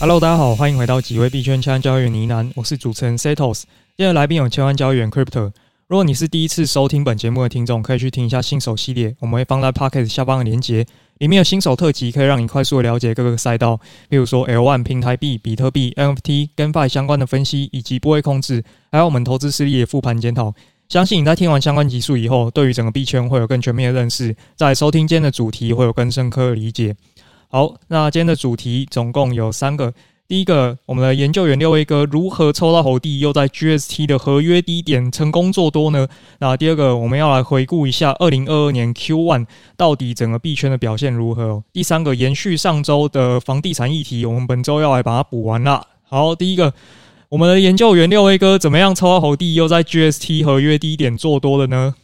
[0.00, 3.62] Hello，大家好，欢迎回到几位币圈千万交易员呢喃，我是主持人 Setos。
[3.96, 5.50] 今天的来宾有千万交易员 Crypto。
[5.88, 10.86] 如果你是第一次收听本节目的听众，可以去听一下新手系列，我们会放在 Pocket 下方的连接，
[11.18, 18.62] 里面有新手特辑，可以让你快速的了解各个赛道，比如说 L1 平台币、比特币、NFT、GameFi 相关的分析以及部位控制，
[18.92, 20.54] 还有我们投资实力的复盘检讨。
[20.88, 26.94] 相信你在听完相关集数以后，对于整个币圈会有更全面的认识，在收听今天的主题会有更深刻的理解。
[27.50, 29.94] 好，那今天的主题总共有三个。
[30.28, 36.06] 第一个，我们的研究员六 A 哥如何抽到猴帝，又在 GST 的合约低点成功做多呢？
[36.40, 39.46] 那第二个，我们要来回顾一下二零二二年 Q1
[39.78, 41.64] 到底整个币圈的表现如何。
[41.72, 45.86] 第三个，延续上周的房地产议题，我们本周要来把它补完了。
[46.02, 46.74] 好，第一个。
[47.30, 51.94] 我们的研究员六 A 哥怎么样抽到猴帝，又在 GST 合约低点做多了呢？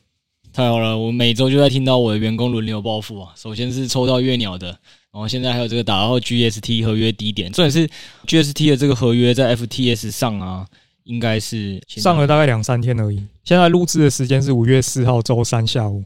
[0.52, 3.32] 太好了，我每周就在听到我的员工轮流暴富啊。
[3.34, 4.78] 首先是抽到月鸟的，
[5.14, 7.88] 然后现在还有这个打到 GST 合约低点，重点是
[8.26, 10.66] GST 的这个合约在 FTS 上啊，
[11.04, 13.22] 应该是上了大概两三天而已。
[13.44, 16.02] 现在录制的时间是五月四号周三下午。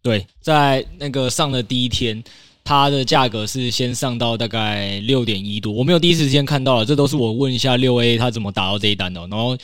[0.00, 2.22] 对，在那个上的第一天。
[2.66, 9.54] 它的价格是先上到大概六点一多，我没有第一时间看到了，这都是我问一下六 A 他怎么打到这一单的，然后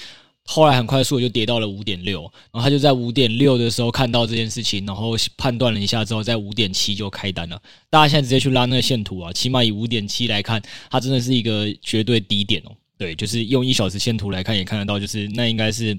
[0.50, 7.60] 后来很快速就跌到了五点六，然后他就在五点六的时候看到这件事情，然后判断了一下之后，在五点七就开单了。
[7.88, 12.72] 大家现在直接去拉那个线图啊，起码以五点七来看，它真的是一个绝对低点哦。
[12.98, 15.98] 对，就是用一小时线图来看也看得到，就是那应该是。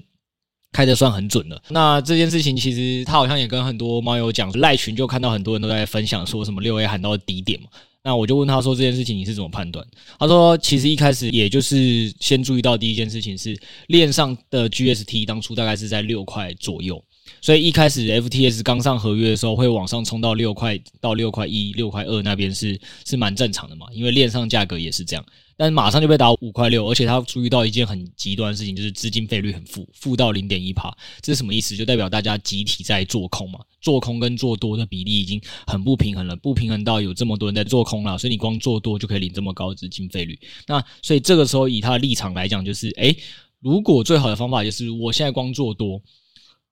[0.74, 1.62] 开的算很准了。
[1.68, 7.68] 那这件事情其实他好像也跟很多猫友讲，赖群就看到很多人都在分享说什么六 A 喊到低点嘛。
[8.04, 9.86] 那我就问他说，这件事情你是怎么判断？
[10.18, 17.02] 他说其实一开始也就是先注意到第一件事情是链上的 GST 当初大概是在六块左右，
[17.40, 25.24] 所以一开始 FTS 刚上合约的时候会往上冲到六块到六块一、六块二那边是是蛮正常的嘛，因为链上价格也是这样。
[25.56, 30.92] 但是马上就被打五块六，而且他注意到一件很极端的事情，就是资金费率很负，负到零点一帕。
[31.20, 31.76] 这是什么意思？
[31.76, 40.38] 就代表大家集体在做空嘛，做空跟做多的比例已经很不平衡了，不平衡到有这么多人在做空了，所以你光做多就可以领这么高资金费率。
[40.66, 43.16] 那所以这个时候以他的立场来讲，就是诶，
[43.60, 46.02] 如果最好的方法就是我现在光做多，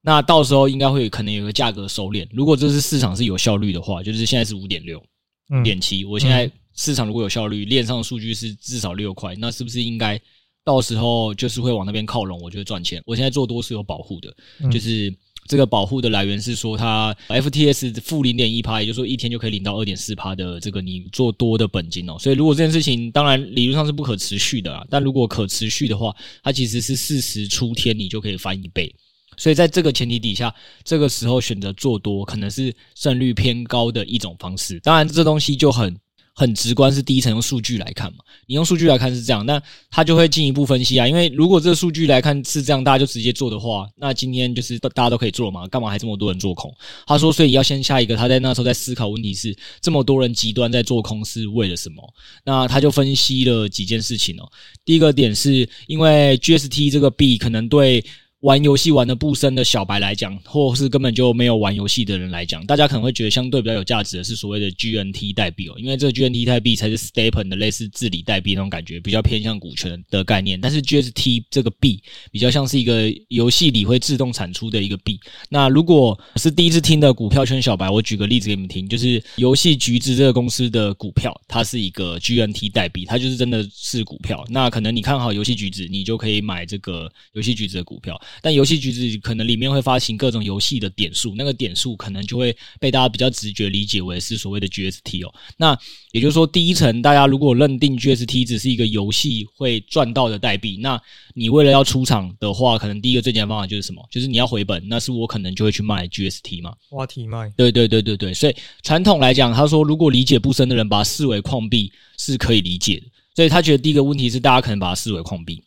[0.01, 2.27] 那到时候应该会可能有个价格收敛。
[2.33, 6.51] 如果这是市场是有效率的话，就是现在是五点六、五点七，我现在。
[6.77, 10.21] 市场如果有效率，链上的数据是至少六块，那是不是应该
[10.65, 12.41] 到时候就是会往那边靠拢？
[12.41, 13.03] 我觉得赚钱。
[13.05, 15.13] 我现在做多是有保护的，嗯、就是
[15.49, 22.17] 这个保护的来源是说它 FTS 负零点一趴，也就是说一天就可以领到二点四趴的这个你做多的本金哦。
[22.19, 28.95] 所以如果这件事情当然理论上是不可持续的啦，但如果可持续的话，它其实是四十出天你就可以翻一倍。
[29.37, 30.55] 所以在这个前提底下，
[30.85, 34.79] 这个时候选择做多可能是胜率偏高的一种方式。
[34.81, 35.95] 当然这东西就很。
[36.35, 38.19] 很直观，是第一层用数据来看嘛？
[38.47, 39.61] 你用数据来看是这样，那
[39.91, 41.07] 他就会进一步分析啊。
[41.07, 45.69] 因为如果这个数据来看是这样，大家就直接做的话，那今天就是大家都可以做嘛？
[45.69, 46.75] 干嘛还这么多人做空？
[47.07, 52.03] 他说，所以要先下一个，他在那时候在思考问题是这么多人极端在做空是为了什么？
[52.45, 54.51] 那他就分析了几件事情哦。
[54.85, 58.05] 第一个点是因为 GST 这个币可能对。
[58.41, 70.59] 玩游戏玩的不深的小白来讲，或是根本就没有玩游戏的人来讲，大家可能会觉得相对比较有价值的是所谓的 GNT 代币哦，因为这个 GNT 代币才是 Stepn 的类似治理代币那种感觉，比较偏向股权的概念。
[70.59, 72.03] 但是 GST 这个币
[72.33, 75.21] 比较像是一个游戏里会自动产出的一个币。
[75.51, 84.43] 那如果是第一次听的股票圈小白，我举个例子给你们听，就是游戏橘子这个公司的股票，它是一个 GNT 代币，它就是真的是股票。
[84.49, 88.19] 那可能你看好游戏橘子，你就可以买这个游戏橘子的股票。
[88.43, 95.35] 但游戏橘子可能里面会发行各种游戏的点数，那个点数可能就会被大家比较直觉理解为是所谓的 GST 哦。
[95.57, 95.79] 那
[96.13, 101.01] 也就是说，第一层大家如果认定 GST 只是一个游戏会赚到的代币，那
[101.35, 104.05] 你为了要出场的话，可能第一个最简单方法就是什么？
[104.11, 107.53] 就是你要回本，那是我可能就会去卖 GST 嘛，挖体卖。
[107.57, 113.07] 对对对对对，所以传统来讲，他说如果理解不深的人把它视为矿币是可以理解的，
[113.37, 115.63] 所以他觉得第一个问题是大家可能把它视为矿币。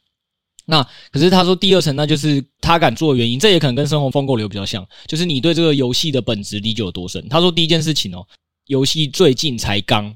[0.65, 0.81] 那
[1.11, 7.27] 可是他说第二层，那就是他敢做的原因，这也可能跟生活疯狗流比较像，就是你对这个游戏的本质理解有多深。
[7.27, 8.25] 他说第一件事情哦，
[8.67, 10.15] 游戏最近才刚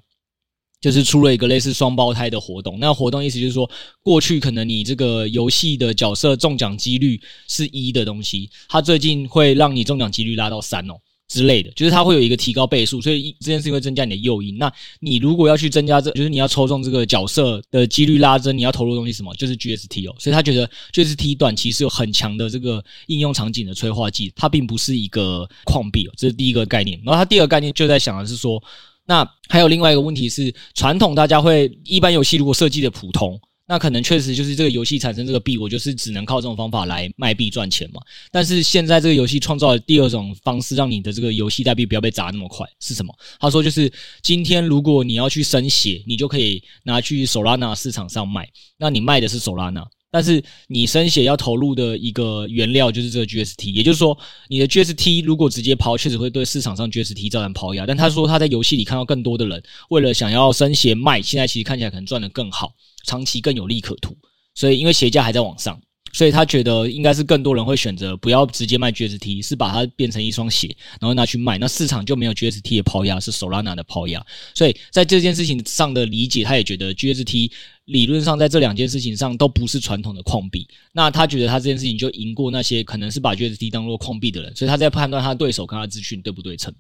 [0.80, 3.70] 就是出了一个类似双胞胎的活动，那活动意思就是说，
[4.04, 10.94] 过去可能你这个游戏的角色中奖几率是一的东西，他最近会让你中奖几率拉到三哦。
[11.28, 14.58] 之类的，就是它会有一个提高倍数，所以这件事情会增加你的诱因。
[14.58, 19.34] 那你如果要去增加这，就是你要抽中这个角色的几率拉增，你要投入的东西什么？
[19.36, 20.16] 就是 GST 哦。
[20.20, 26.14] 所以他觉得 GST 短期是有很强的这个应用场景的催化剂，它并不是一个矿币哦。
[26.16, 26.98] 这是第一个概念。
[27.04, 28.64] 然后他第二个概念就在想的是说，
[29.06, 33.40] 那还有另外一个问题是，传统大家会一般游戏如果设计的普通。
[33.68, 38.02] 那可能确实就是这个游戏产生这个币，我就是只能靠这种方法来卖币赚钱嘛。
[38.32, 43.14] 但是现在这个游戏创造了第二种方式，让你的这个游戏代币不要被砸那么快，是什么？
[43.40, 43.92] 他说就是
[44.22, 48.48] 今天如果你要去升血，你就可以拿去 Solana 市场上卖。
[48.78, 54.18] 那你卖的是 Solana，但是你生血要投入的一个原料就是这个 GST，也就是说
[54.48, 57.86] 你的 GST 如果直接抛，确实会对市场上 GST 造成抛压。
[57.86, 62.74] 但他说他在游戏里看到更多的人为了想要生血卖，现在其实看起来可能赚得更好。
[63.08, 64.16] 长期更有利可图，
[64.54, 65.82] 所以因为鞋价还在往上，
[66.12, 70.68] 所以他觉得应该是更多人会选择不要直接卖 GST，是把它变成一双鞋，
[71.00, 74.24] 然后拿去卖，那市场就没有 GST 的抛压，是 Solana 的抛压。
[74.54, 77.52] 所以在这件事情上的理解，他也觉得 GST
[77.86, 80.68] 理论上在这两件事情上都不是传统的矿币。
[80.92, 86.74] 那他觉得他这件事情就赢过那些可能是把 GST 当做矿币的人，所以他在判断他的对手跟他资讯对不对称。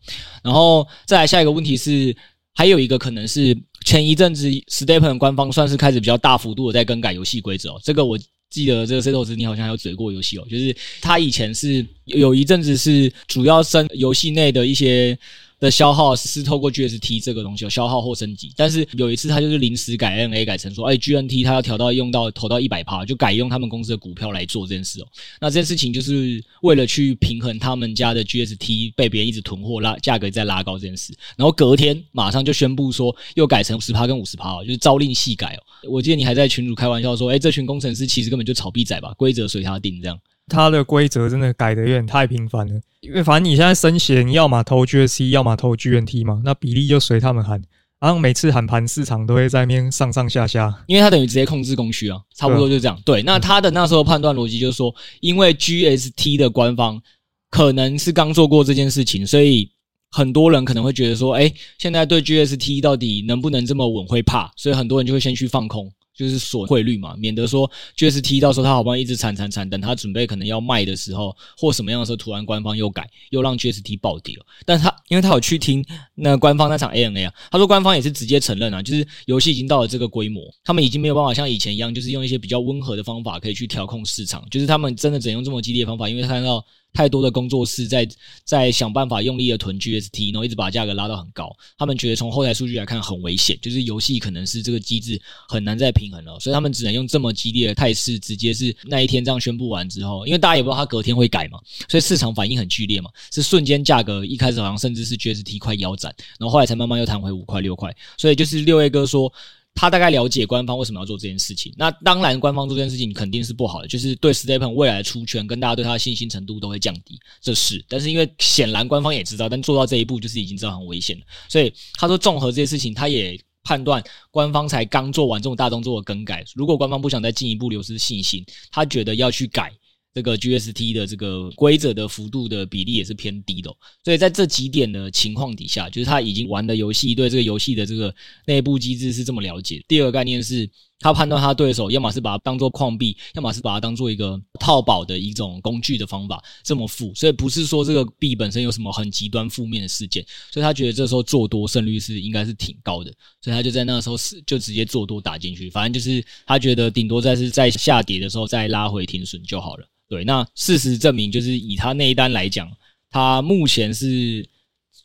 [0.43, 2.15] 然后再来下一个问题是。
[2.57, 3.55] 还有一个可能是
[3.85, 8.17] 前一阵子，Stepen 官方算是开始比较大幅度的在更改游戏规则哦，这个我
[8.49, 15.17] 记得这个 Setos 你好像还有嘴过游戏哦，就是他以前是有一阵子是主要升游戏内的一些。
[15.59, 25.07] 的消耗是透过 GST 这个东西有消耗或升级，但是有一次他就是临时改 NA 改成说，哎，GNT 他要调到用到投到一百趴，就改用他们公司的股票来做这件事哦。
[25.41, 35.89] 那这件事情就是为了去平衡他们家的 GST 被别人一直囤货拉价格再拉高这件事，然后隔天马上就宣布说又改成十趴跟五十趴哦，就是朝令夕改哦。
[35.89, 40.19] 我记得你还在群主开玩笑说，哎，这群工程师其实根本就炒币仔吧，规则随他定这样。
[40.47, 47.61] 他的规则真的改的有点太频繁了，因为反正你现在升血，你要么投 GSC，要么投 GNT 嘛，那比例就随他们喊，
[47.99, 52.97] 然后每次喊盘市场都会在那边上上下下，因为它等于直接控制供需啊，差不多就这样。
[53.03, 57.01] 对，对，那他的那时候判断逻辑就是说，因为 GST 的官方
[57.49, 59.69] 可能是刚做过这件事情，所以
[60.11, 65.91] 很多人可能会觉得说，哎，现在对 GST 到底能不能这么稳会怕，所以很多人就会先去放空。
[66.17, 74.45] 就是锁汇率嘛，免得说 GST 到时候他好不容易一直惨惨惨，等他准备可能要卖的时候，或什么样的时候，突然官方又改，又让 GST 暴跌了。
[74.65, 75.85] 但他因为他有去听
[76.15, 86.65] 那官方那场 ANA 啊，他说官方也是直接承认啊，就是游戏已经到了这个规模，他们已经没有办法像以前一样，就是用一些比较温和的方法可以去调控市场，就是他们真的只能用这么激烈的方法，因为他看到。
[86.97, 88.09] 太多的工作室在
[88.43, 91.55] 在想办法用力的囤 GST，然后一直把价格拉到很高。
[91.77, 109.31] 他们觉得从后台数据来看很危险，就是游戏可能是这个机制很难再平衡了，所以他们只能用这么激烈的态势，直接是那一天这样宣布完之后，因为大家也不知道他隔天会改嘛，所以市场反应很剧烈嘛，是瞬间价格一开始好像甚至是 GST 快腰斩，然后后来才慢慢又弹回五块六块，所以就是六 A 哥说。
[109.77, 111.71] 他大概了解官方为什么要做这件事情。
[111.77, 117.19] 那当然，官方做这件事情肯定是不好的，就是对 STEPN 未来的出圈跟大家对他的信心程度都会降低。
[117.39, 121.23] 这是，但是因为显然官方也知道，但做到这一步就是已经知道很危险了。
[121.47, 129.71] 所以他说，综合这些事情，他也判断官方才刚做完这种大动作的更改，如果官方不想再进一步流失信心，他觉得要去改。
[130.13, 133.71] 这个 GST 的这个规则的幅度的比例也是偏低的，
[134.03, 138.13] 所以在这几点的情况底下，就是他已经玩的游戏对这个游戏的这个
[138.47, 139.79] 内部机制是这么了解。
[139.87, 140.67] 第二个概念是，
[140.97, 159.87] 他判断他对手要么是把它当做矿币，要么是把它当做一个套保的一种工具的方法这么付，所以不是说这个币本身有什么很极端负面的事件，所以他觉得这时候做多胜率是应该是挺高的，所以他就在那时候是就直接做多打进去，反正就是他觉得顶多在是在下跌的时候再拉回停损就好了。
[160.09, 162.69] 对，那事实证明，就是以他那一单来讲，
[163.09, 164.47] 他目前是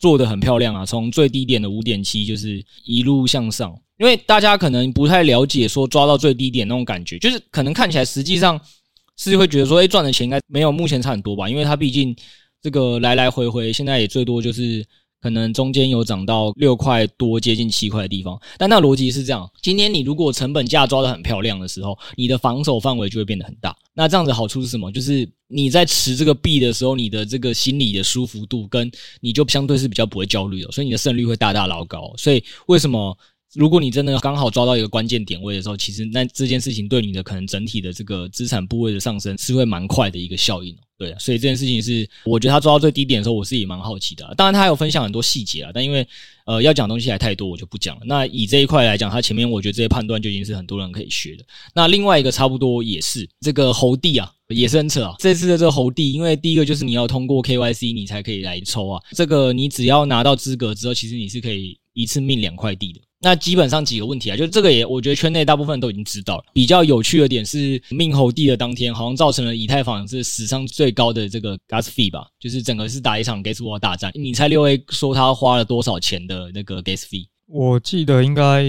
[0.01, 3.77] 做得很漂亮啊，从最低点的五点七，就是一路向上。
[3.99, 8.61] 因为大家可能不太了解，说抓到最低点那种感觉，就是可能看起来实际上
[9.17, 11.49] 是会觉得说，哎，赚的钱应该没有目前差很多吧？
[11.49, 12.15] 因为他毕竟
[12.61, 14.85] 这个来来回回，现在也最多就是。
[15.23, 23.75] 可能中间有涨到六块多，接近七块的地方，但那逻辑是这样：今天你如果成本价抓得很漂亮的时候，你的防守范围就会变得很大。
[23.95, 24.91] 那这样子好处是什么？
[24.91, 32.13] 就是你在持这个币的时候，你的这个心理的舒服度跟你就相对是比较不会焦虑的，所以你的胜率会大大拉高。
[32.17, 33.17] 所以为什么？
[33.55, 40.77] 如果你真的刚好抓到一个关键点位的时候，其实那这件事情对你的可能整体的这个资产部位的上升是会蛮快的一个效应。
[40.97, 44.33] 对，所以这件事情是我觉得他抓到最低点的时候，我是也蛮好奇的。
[44.37, 46.07] 当然他有分享很多细节啊，但因为
[46.47, 48.03] 呃要讲东西还太多，我就不讲了。
[48.07, 51.45] 那以这一块来讲，他前面我觉得这些判断就已经是很多人可以学的。
[51.75, 55.15] 那另外一个差不多也是这个猴帝啊，也是很扯啊。
[55.19, 59.03] 这次的这个猴帝，因为第一个就是你要通过 KYC 你才可以来抽啊。
[59.11, 63.01] 这个你只要拿到资格之后，其实你是可以一次命两块地的。
[63.23, 66.45] 那基本上几个问题啊，就这个也，我觉得圈内大部分都已经知道了。
[66.53, 74.11] 比较有趣的点是，命猴帝的当天，好像造成了以太坊是史上最高的这个 gas fee 吧，就是整个是打一场 gas war 大战。
[74.15, 77.27] 你猜六 A 说他花了多少钱的那个 gas fee？
[77.47, 78.65] 我记得应该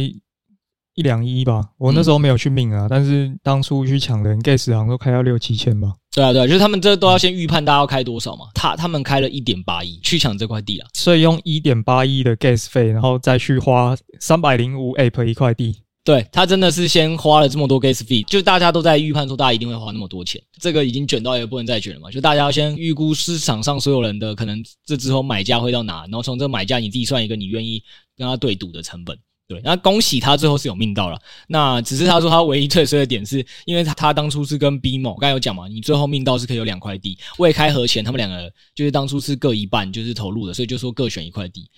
[0.95, 1.61] 一两亿吧。
[1.77, 5.93] 我那时候没有去命啊，嗯、但是当初去抢的人 gas 好像都开到六七千吧。
[6.13, 8.45] 对啊，对啊，就是他们这都要先预判大家要开多少嘛。
[8.53, 15.79] 他他们开了一点八亿去抢这块地啊，所以用一点八亿的 gas 费，然后再去花三百零五 app 一块地。
[16.05, 22.11] 对，他真的是先花了这么多 gas fee，就大家都在预判说大家一定会花那么多钱，这个已经卷到也不能再卷了嘛。
[22.11, 27.81] 就大家要先预估市场上所有人的可能这之后买家会到哪，然后从这个买价你自己算一个你愿意
[28.17, 29.17] 跟他对赌的成本。
[29.53, 31.19] 对，那恭喜他最后是有命到了。
[31.47, 37.15] 那只是他说他唯一退税的点是，因为他他当初是跟 B 某刚才有讲嘛，你最后命到是可以有两块地。
[37.37, 41.69] 未开盒前，他们两个就是当初是各一半，就是投入的，所以就说各选一块地。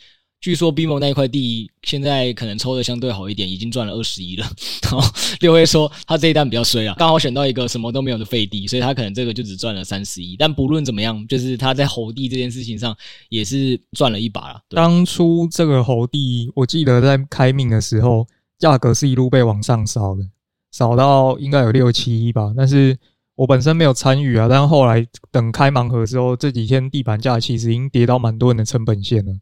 [0.46, 4.46] 据说 BMO 那一块地现在可能抽的相对好一点，已经赚了二十亿了。
[4.84, 5.02] 然后
[5.40, 10.36] 六 A 说他这一单比较衰啊，刚好选到一个什么都没有的废地，所以他可能这个就只赚了三十亿。
[10.38, 12.96] 但不论怎么样，就是他在猴地这件事情上
[13.30, 14.62] 也是赚了一把了。
[14.70, 18.28] 当初这个猴地，我记得在开命的时候，
[18.60, 20.22] 价格是一路被往上扫的，
[20.72, 22.54] 扫到应该有六七亿吧。
[22.56, 22.96] 但是
[23.34, 29.34] 我本身没有参与啊，但后来等开盲盒的时候，这几天地板价其实已经跌到蛮多人的成本线了。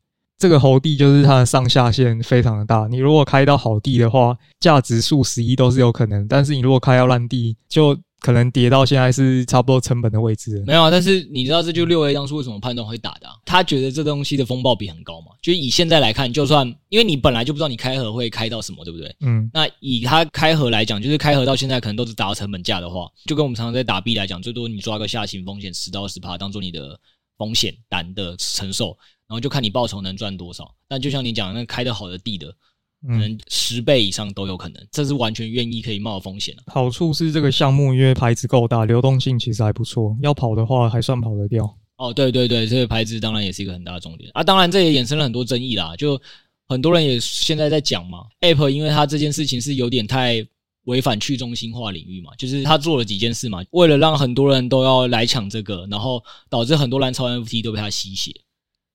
[0.43, 10.65] 这个猴地就是它的上下限非常的大，你如果开到好地的话，价值数十亿都是有可能；但是你如果开到烂地，就可能跌到现在是差不多成本的位置了。
[10.67, 13.35] 没有啊，但是你知道这就六 A 当初为什么判断会打的啊？
[13.45, 19.15] 他觉得这东西的风暴比很高嘛，就以现在来看，就算因为你本来就不知道你开盒会开到什么，对不对？
[19.21, 19.49] 嗯。
[19.53, 26.99] 那以他开盒来讲，就是开盒到现在可能都是打到成本价的话，就跟我们常常在打币来讲，最多你抓个下行风险十到十趴，当做你的
[27.37, 28.97] 风险单的承受。
[29.33, 32.55] 然后就看你报酬能赚多少，但就像你讲的，那开的好的地的，
[33.01, 36.61] 可能十倍以上都有可能，这是完全愿意可以冒风险的。
[36.67, 41.75] 好处是这个项目因为牌子够大，流动性其实还不错，要跑的话还算跑得掉。
[41.97, 44.43] 哦，对对对，这个牌子当然也是一个很大的重点啊。
[44.43, 46.21] 当然这也衍生了很多争议啦，就
[46.67, 50.45] 很多人也现在在讲嘛，App 因为它这件事情是有点太
[50.83, 58.31] 违反去中心化领域嘛，就是他做了几件事嘛，为了让很多人都要来抢这个，然后导致很多蓝潮 NFT 都被他吸血。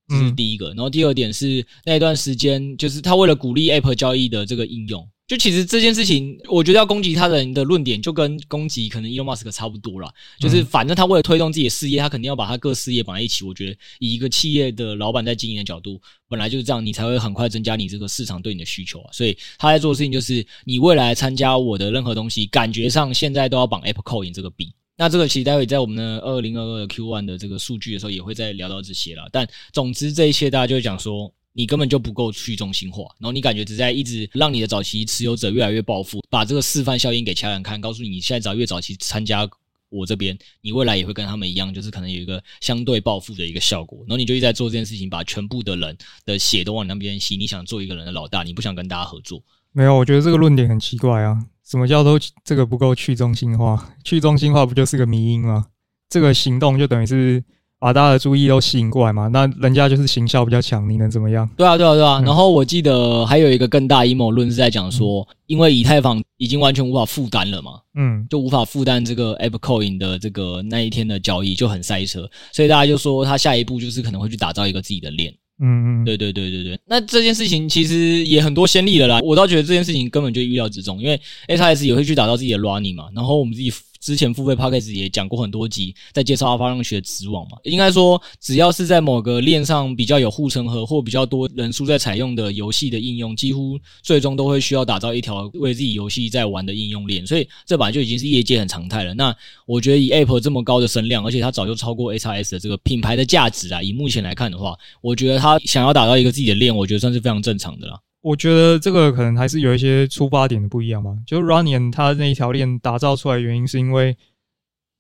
[0.09, 10.11] 这是第一个，然后第二点是那一段时间，就是他为了鼓励 App 交易的这个应用，就其实这件事情，我觉得要攻击他人的论点，就跟攻击可能 Elon Musk 差不多了。
[10.41, 13.45] 就是反正他为了推动自己的事业，他肯定要把他各事业绑在一起。
[13.45, 19.11] 我觉得以一个企业的老板在经营的角度，本来就是这样，你才会很快增加你这个市场对你的需求啊。
[19.13, 24.73] 所以他在做的事情就是，你未来参加我的任何东西，感觉上现在都要绑 App Coin 这个币。
[24.99, 29.27] 那这个其实待会在我们的二零二二 Q1 的这个数据的时候，也会再聊到这些啦。
[29.31, 39.49] 但总之这一切大家就会讲说，你根本就不够去中心化，然后你感觉只在一直让你的早期持有者越来越暴富，把这个示范效应给其他人看，告诉你你现在只要越早期参加
[39.89, 44.01] 我这边，你未来也会跟他们一样，就是可能有一个相对暴富的一个效果。
[44.01, 47.37] 然后你就一直在做这件事情，把全部的人的血都往你那边吸。
[47.37, 49.43] 你想做一个人的老大，你不想跟大家合作。
[49.73, 51.39] 没有，我觉得这个论点很奇怪啊。
[51.69, 53.89] 什么叫都这个不够去中心化？
[54.03, 55.67] 去中心化不就是个迷因吗？
[56.09, 57.45] 这个行动就等于是
[57.79, 59.29] 把大家的注意都吸引过来嘛。
[59.29, 61.47] 那人家就是行销比较强，你能怎么样？
[61.59, 62.23] 对啊，对啊，对啊。
[62.25, 75.31] 然后我记得还有一个更大阴谋论是在讲说，因为以太坊已经完全无法负担了嘛，嗯，就无法负担这个 ApeCoin 的这个那一天的交易就很塞车，所以大家就说他下一步就是可能会去打造一个自己的链。
[75.61, 79.21] 嗯嗯，对对对对对，那这件事情其实也很多先例了啦。
[79.23, 83.73] 我倒觉得这件事情根本就预料之中，因为 S I S 也会去打造自己的 Running 嘛，然后我们自己。
[84.01, 99.15] 之前付费 Podcast 也讲过很多集，在介绍阿法浪学的子网嘛，应该说只要是在某个链上比较有护城河或比较多人数在采用的游戏的应用，几乎最终都会需要打造一条为自己游戏在玩的应用链，所以这本来就已经是业界很常态了。
[99.15, 99.35] 那
[99.67, 108.01] 我觉得以 Apple 这么高的声量，而且它早就超过 XRS 的这个品牌的价值啊，以目前来看的话，我觉得它想要打造一个自己的链，我觉得算是非常正常的了。
[108.21, 111.11] 我觉得这个可能还是有一些出发点的不一样吧。
[111.25, 114.17] 就 Running 它那一条链打造出来的原因，是因为，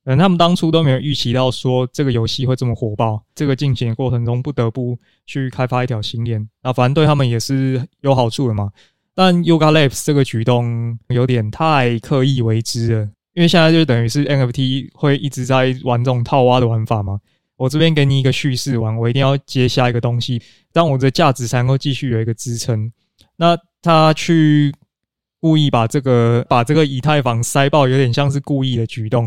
[0.04, 3.22] 嗯，他们当初都没有预期到说这个游戏会这么火爆。
[3.34, 4.96] 这个进行的过程中，不得不
[5.26, 8.70] 去开发一条新链，那反正对他们也是有好处的嘛。
[9.14, 13.02] 但 Yuga Labs 这个举动有点太刻意为之了，
[13.34, 17.18] 因为现在就等于是 NFT 会一直在玩这种套挖的玩法嘛。
[17.56, 20.40] 我这边给你一个叙事完，我一定要接下一个东西，
[20.72, 22.92] 让我的价值才能够继续有一个支撑。
[23.38, 24.74] 那他去
[25.40, 29.24] 故意把这个把这个以太坊塞爆，有点像是故意的举动，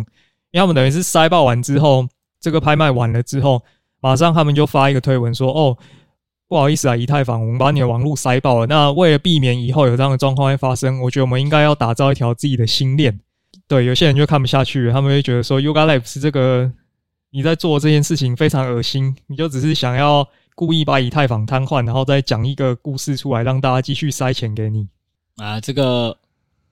[0.52, 2.08] 因为他们等于是塞爆完之后，
[2.40, 3.64] 这个拍卖完了之后，
[4.02, 5.78] 马上他们就发一个推文说：“哦，
[6.48, 8.68] 不好意思啊，以太坊，我们把你的网络塞爆了。
[8.68, 13.18] 那为了避免以后有这样的状况会发生，我觉得我们应该要打造一条自己的新链。
[13.68, 16.70] 对，有些人就看不下去，他们会觉得说，Yuga Labs 这个
[17.30, 20.28] 你在做这件事情非常恶心，你就只是想要
[20.62, 24.88] 故意把以太坊瘫痪，然后再讲一个故事出来，让大家继续塞钱给你
[25.38, 26.16] 啊，这个。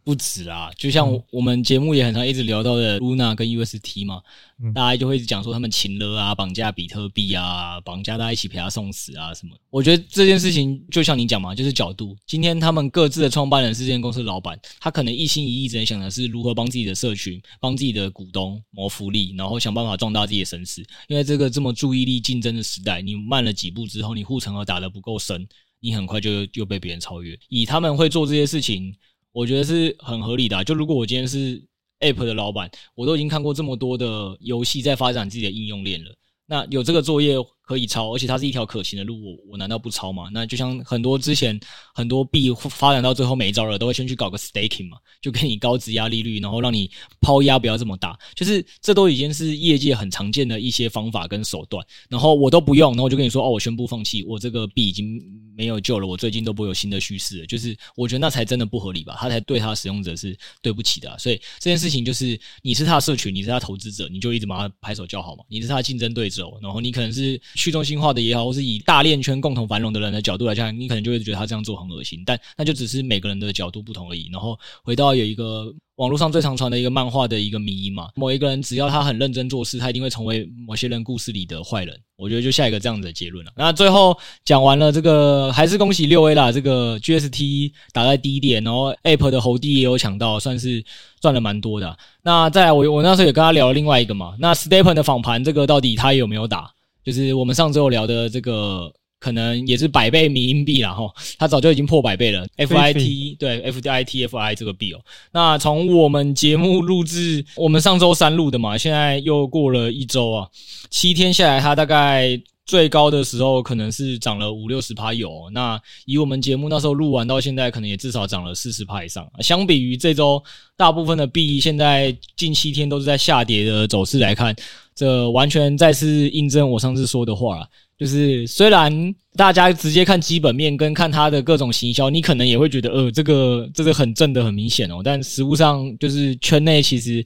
[0.10, 4.24] 不止啊，就像我们节目也很常一直聊到的 Luna 跟 UST 嘛，
[4.60, 9.56] 嗯、大家就会一直讲说他们情勒啊、绑架比特币啊、绑架大家一起陪他送死啊什么。
[9.70, 12.18] 我觉得这件事情就像你讲嘛，就是角度。
[12.25, 20.84] 今天他们各自的创办人是这间公司的老板，他可能一心一意只能想的是如何帮自己的社群、帮自己的股东谋福利，然后想办法壮大自己的声势。
[21.08, 25.48] 因为这个这么注意力竞争的时代，你慢了几步之后，你护城河打得不够深，
[25.80, 27.38] 你很快就又被别人超越。
[27.48, 28.96] 以他们会做这些事情。
[29.31, 30.63] 我觉得是很合理的啊。
[30.63, 31.62] 就如果我今天是
[32.00, 37.36] App 的老板，我都已经看过这么多的游戏在发展自己的应用链了，那有这个作业。
[37.70, 40.28] 可以抄，而且它是一条可行的路，我我难道不抄吗？
[40.34, 41.60] 那就像很多之前
[41.94, 46.90] 很多币发展到最后没招了，都会先去搞个 staking 嘛，就给你高质押利率，然后让你
[47.22, 51.86] 抛压不要这么大，就是这都已经是业界很常见的一些方法跟手段。
[52.10, 55.22] 然后我都不用，然后我就跟你说哦，我宣布放弃，我这个币已经
[55.56, 57.46] 没有救了，我最近都不会有新的趋势。
[57.46, 61.16] 就是我觉得那才真的不合理吧，他才对他使用者是对不起的。
[61.20, 65.44] 所以这件事情就是你是他的社群，你是他投资者，你就一直把他拍手叫好嘛。
[65.48, 67.40] 你是他的竞争对手，然后你可能是。
[67.60, 74.30] 去中心化的也好，或是以大链圈共同繁荣的人的角度来讲，你可能就会觉得他这样做很恶心，但那就只是每个人的角度不同而已。
[74.32, 82.00] 然后回到有一个网络上最常传的一个漫画的一个迷因嘛，某一个人只要他很认真做事，他一定会成为某些人故事里的坏人。
[82.16, 83.51] 我觉得就下一个这样子的结论了。
[83.56, 90.84] 那最后讲完了这个，还是恭喜六 A 啦，这个 GST 打在低点，然后 Ape 的猴弟也有抢到，算是
[91.20, 91.98] 赚了蛮多的。
[92.24, 96.72] 那再来我我那时候也跟他聊了另外一个嘛，那 Stepen 的访盘这个到底他有没有打？
[97.10, 102.46] 就是我们上周聊的这个，可能也是百倍迷因币了哈，它早就已经破百倍了。
[102.58, 105.01] FIT 对 F D I T F I 这个币哦，
[105.32, 110.48] 那从我们节目录制，我们上周三录的嘛，现在又过了一周啊，
[110.92, 115.50] 七天下来，它大概最高的时候可能是涨了五六十趴有。
[115.51, 119.27] 那以我们节目那时候录完到现在，可能也至少涨了四十趴以上。
[119.40, 120.40] 相比于这周
[120.77, 124.55] 大部分的币，现在近七天都是在下跌的走势来看。
[124.94, 137.25] 这完全再次印证我上次说的话，就是虽然大家直接看基本面跟看它的各种行销，你可能也会觉得，呃，这个这个很正的很明显哦，但实物上就是圈内其实。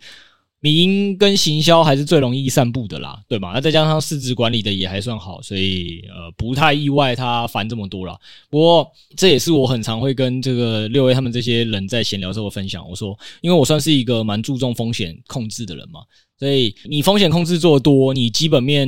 [0.63, 3.52] 迷因跟行销还是最容易散布的啦，对吧？
[3.54, 8.17] 那再加上市值管理的也还算好，所以呃不太意外他烦这么多啦。
[8.49, 12.89] 不过这也是我很常会跟这个六 A 他们这些人在闲聊时候分享。
[12.89, 15.99] 我说，因为我算是一个蛮注重风险控制的人嘛，
[16.39, 18.88] 所以你风险控制做得多，你基本面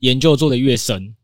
[0.00, 1.14] 研究做得越深，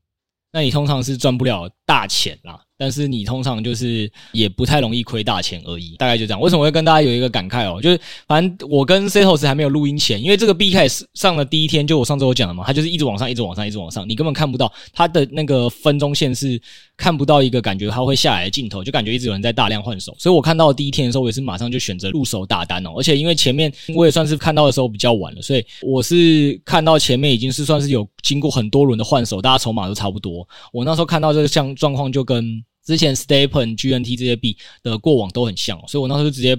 [0.50, 2.60] 那你通常是赚不了大钱啦。
[2.78, 6.40] 但是你通常就是也不太容易亏大钱而已，大概就这样。
[6.40, 7.78] 为什么会跟大家有一个感慨哦？
[7.78, 16.58] 就是反正我跟 Setos 还没有录音前，因为这个币开始上的第一天，就我上周有讲了嘛，它就是一直往上，一直往上，一直往上，你根本看不到它的那个分钟线是
[16.96, 20.16] 看不到一个感觉它会下来的镜头，就感觉一直有人在大量换手。
[20.18, 22.92] 所以我看到第一天的时候，我也是马上就选择入手大单哦。
[22.96, 30.48] 而且因为前面我也算是看到的时候比较晚了，所以我是看到前面已经是算是有经过很多轮的换手，大家筹码都差不多。
[30.72, 32.62] 我那时候看到这个像状况就跟。
[32.82, 36.58] 之前 STEPN、GNT 这些币的过往都很像，所以我那时候就直接。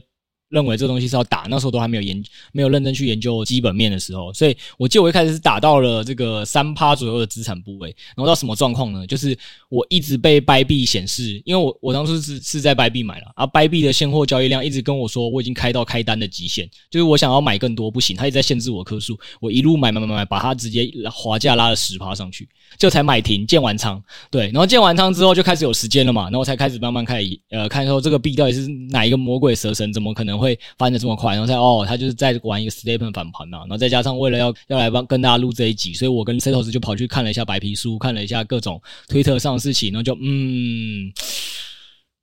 [0.52, 9.08] 认为这东西是要打，那时候都还没有研，没有认真去研究基本面的时候，所以我记得我一开始是打到了这个三趴左右的资产部位，然后到什么状况呢？
[9.08, 9.36] 就是
[9.70, 41.14] 我一直被 Bybit 显示，因为我我当初是是在 Bybit 买了，啊 Bybit 的现货交易量一直跟我说我已经开到开单的极限，就是我想要买更多不行，他一直在限制我颗数，我一路买买买买，把它直接滑价拉了十趴上去，就才买停建完仓，对，然后建完仓之后就开始有时间了嘛，然后才开始慢慢开始呃看说这个币到底是哪一个魔鬼蛇神，怎么可能会翻的这么快，然后再哦，他就是在玩一个 STEPN 反盘嘛，然后再加上为了要要来帮跟大家录这一集，所以我跟 Setos 就跑去看了一下白皮书，看了一下各种推特上的事情，然后就嗯，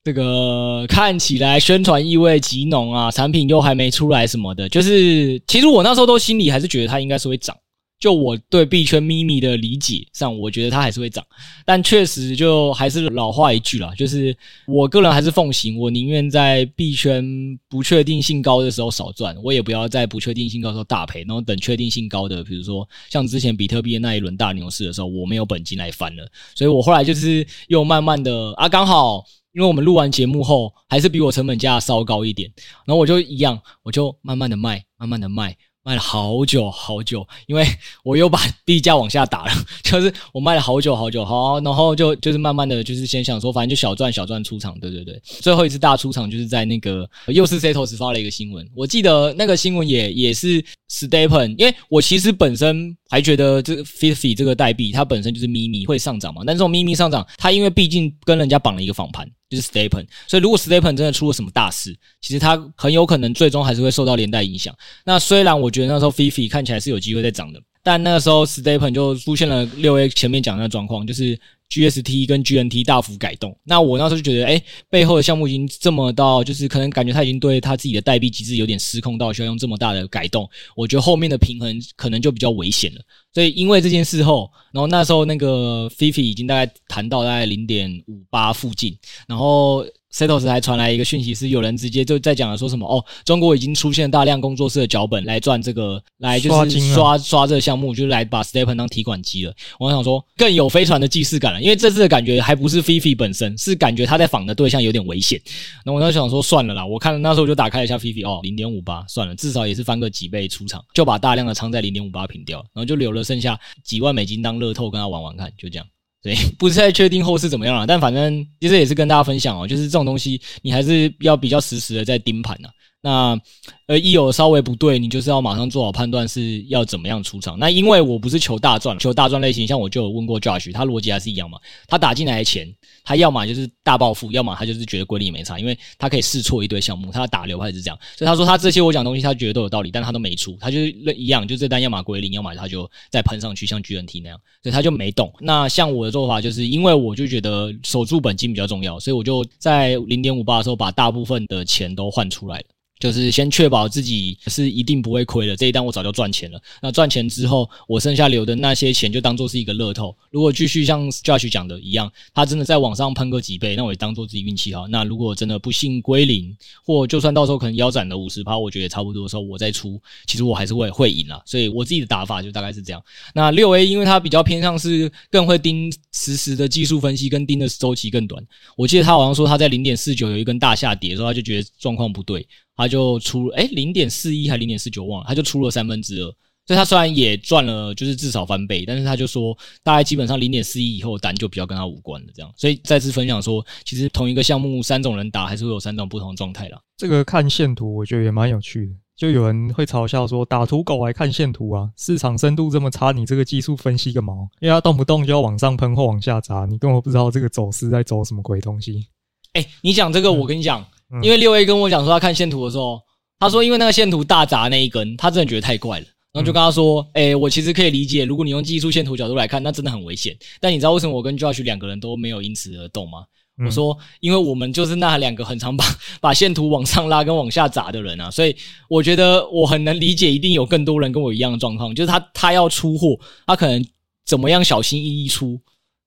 [0.03, 7.57] 这个看起来宣传意味极浓啊，产品又还没出来什么的，就是其实我那时候都心里还是觉得它应该是会涨。
[8.01, 11.25] 就我对币圈秘密的理解上，我觉得它还是会涨，
[11.67, 17.25] 但确实就还是老话一句啦，就是我个人还是奉行，我宁愿在币圈
[17.69, 32.49] 不确定性高的时候少赚，我也不要在不确定性高的时候大赔，然后等确定性高的，比如说像之前比特币的那一轮大牛市的时候，我没有本金来翻了，所以我后来就是又慢慢的啊，刚好因为我们录完节目后，还是比我成本价稍高一点，
[32.87, 35.57] 然后我就一样，我就慢慢的卖，慢慢的卖。
[35.85, 37.64] 卖了好久好久，因为
[38.05, 59.27] 我又把币价往下打了， 就是我卖了好久好久，好，然后就就是慢慢的就是先想说，反正就小赚小赚出场，对对对，最后一次大出场就是在那个又是 Setos 发了一个新闻，我记得那个新闻也也是 Stepen，因为我其实本身还觉得这 Fifi 这个代币它本身就是咪咪会上涨嘛，但这种咪咪上涨，它因为毕竟跟人家绑了一个仿盘。
[59.49, 64.75] 就是 STEPN，所以如果 STEPN 真的出了什么大事，其实他很有可能最终还是会受到连带影响。
[65.05, 71.39] 那虽然我觉得那时候 Fifi 看起来是有机会在涨的，但那个时候 STEPN 就出现了六 A 前面讲的状况，就是
[71.71, 73.57] GST 跟 GNT 大幅改动。
[73.65, 80.49] 那我那时候就觉得，哎，背后的项目已经这么到，就是可能感觉他已经对他自己的代币机制有点失控到需要用这么大的改动。
[80.75, 83.01] 我觉得后面的平衡可能就比较危险了。
[83.33, 89.85] 所以因为这件事后，然后那时候那个 Fifi 已经大概谈到大概零点五八附近，然后。
[90.12, 99.53] Setos 还传来一个讯息，是有人直接就在讲了，说什么哦，中国已经出现大量工作室的脚本来赚这个，来就是刷刷，刷这个项目，就是来把 STEPN 当提款机了。
[99.79, 105.40] 我想说，更有飞船的既视感了，因为这次的感觉还不是 Fifi 本身，是感觉他在仿的对象有点危险。
[105.85, 115.87] 那我那时候想说，算了啦，我看那时候我就打开了一下 Fifi，哦，零点五八，算了，至少也是翻个几倍出场，就把大量的仓在零点五八平掉，然后就留了剩下几万美金当乐透跟他玩玩看，就这样。
[116.23, 122.69] 对， 不是太确定后市怎么样了，但反正其实也是跟大家分享哦，就是这种东西你还是要比较实时的在盯盘呐。
[123.01, 123.39] 那
[123.87, 127.59] 呃，一有稍微不对，你就是要马上做好判断，是要怎么样出场。
[127.59, 131.59] 那因为我不是求大赚，求大赚类型，像我就有问过 Josh，他逻辑还是一样嘛。
[131.87, 132.69] 他打进来的钱，
[133.05, 137.99] 他要么就是大暴富，要么他就是觉得归零没差，因为他可以试错一堆项目，他打流还是这样。
[138.17, 145.33] 所以他说他这些我讲东西，他觉得都有道理，但他都没出，他就是一样，就这单要么归零，要么他就再喷上去，像 GNT 那样，所以他就没动。
[145.41, 152.65] 那像我的做法，就是因为我就觉得守住本金比较重要，所以我就在零点五八的时候把大部分的钱都换出来了。
[152.99, 156.61] 就是先确保自己是一定不会亏的，这一单我早就赚钱了。
[156.83, 160.17] 那赚钱之后，我剩下留的那些钱就当做是一个乐透。
[160.31, 164.89] 如果继续像 Josh 讲的一样，他真的在网上喷个几倍，那我也当做自己运气好。
[164.89, 171.41] 那如果真的不幸归零，或就算到时候可能腰斩了五十趴，我觉得也差不多的时候，我再出，其实我还是会会赢了。
[171.47, 173.03] 所以我自己的打法就大概是这样。
[173.35, 178.45] 那六 A 因为它比较偏向是更会盯实时的技术分析，跟盯的周期更短。
[178.77, 182.47] 我记得他好像说他在零点四九有一根大下跌的时候，他就觉得状况不对。
[182.79, 186.25] 他就出了诶零点四一还零点四九忘了，他就出了三分之二，
[186.64, 192.51] 所以他虽然也赚了，就是至少翻倍，但是他就说大概基本上零点四一以后单就比较跟他无关了，这样。
[192.57, 196.81] 所以再次分享说，其实同一个项目三种人打还是会有三种不同的状态啦。
[196.97, 204.49] 这个看线图我觉得也蛮有趣的，就有人会嘲笑说打图狗还看线图啊，市场深度这么差，你这个技术分析个毛？
[204.61, 209.09] 因为他动不动就要往上喷或往下砸，你根本不知道这个走势在走什么鬼东西。
[209.55, 210.81] 诶你讲这个我跟你讲。
[210.81, 210.87] 嗯
[211.23, 213.01] 因为六 A 跟我讲说他看线图的时候，
[213.38, 220.37] 他说因为那个线图大砸那一根，他真的觉得太怪了，然后就跟他说，诶、欸、我其实可以理解，如果你用技术线图角度来看，那真的很危险。
[220.61, 223.25] 但你知道为什么我跟 Josh 两个人都没有因此而动吗？
[223.61, 225.85] 我说，因为我们就是那两个很常把
[226.21, 228.55] 把线图往上拉跟往下砸的人啊，所以
[228.88, 233.85] 我觉得我很能理解，一定有更多人跟我一样的状况，就是他他要出货，他可能
[234.25, 235.61] 怎么样小心翼翼出。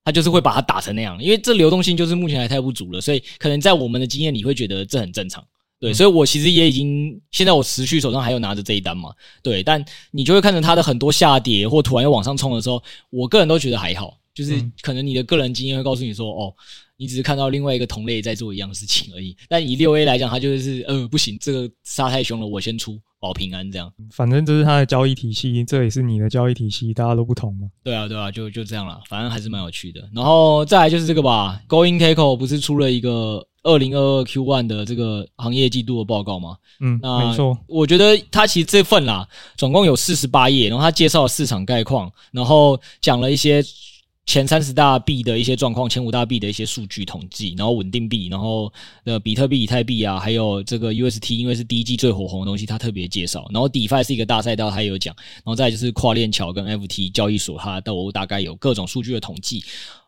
[0.03, 5.43] 他就是会把它打成那样，因为这流动性就是目前还太不足了，所以可能在我们的经验里会觉得这很正常。
[5.79, 9.11] 对，所以我其实也已经现在我持续手上还有拿着这一单嘛，
[9.41, 16.53] 对，但你就会看着它的很多下跌或突然又往上冲的时候，我个人都觉得还好，就是可能你的个人经验会告诉你说，哦，
[17.01, 19.35] 你只是看到另外一个同类在做一样的事情而已。
[19.49, 22.99] 但以六 A 来讲，它就是呃不行，这个杀太凶了，我先出。
[23.19, 27.67] 保平安这样，反正这是他的交易体系，这也是你的交易体系，大家都不同嘛。
[27.83, 30.01] 对啊，对啊，就就这样了，反正还是蛮有趣的。
[30.11, 36.57] 然后再来就是这个吧，GoinCackle 不是出了一个二零二二 Q one 的这个行业季度的报告吗？
[36.79, 37.55] 嗯，那没错。
[37.67, 43.63] 我觉得他其实这份啦，总共有四十八页，然后他介绍了市场概况，然后讲了一些。
[44.31, 48.71] 前三十大币的一些状况，前五大币的一些数据统计，然后稳定币，然后
[49.03, 53.45] 呃比特币、以太币啊，还有这个 UST，因为是第一季最火红的东西，他特别介绍。
[53.51, 55.13] 然后 DeFi 是一个大赛道，他也有讲。
[55.17, 59.61] 然后再就是跨链桥跟 FT 交易所，他都大概有各种数据的统计。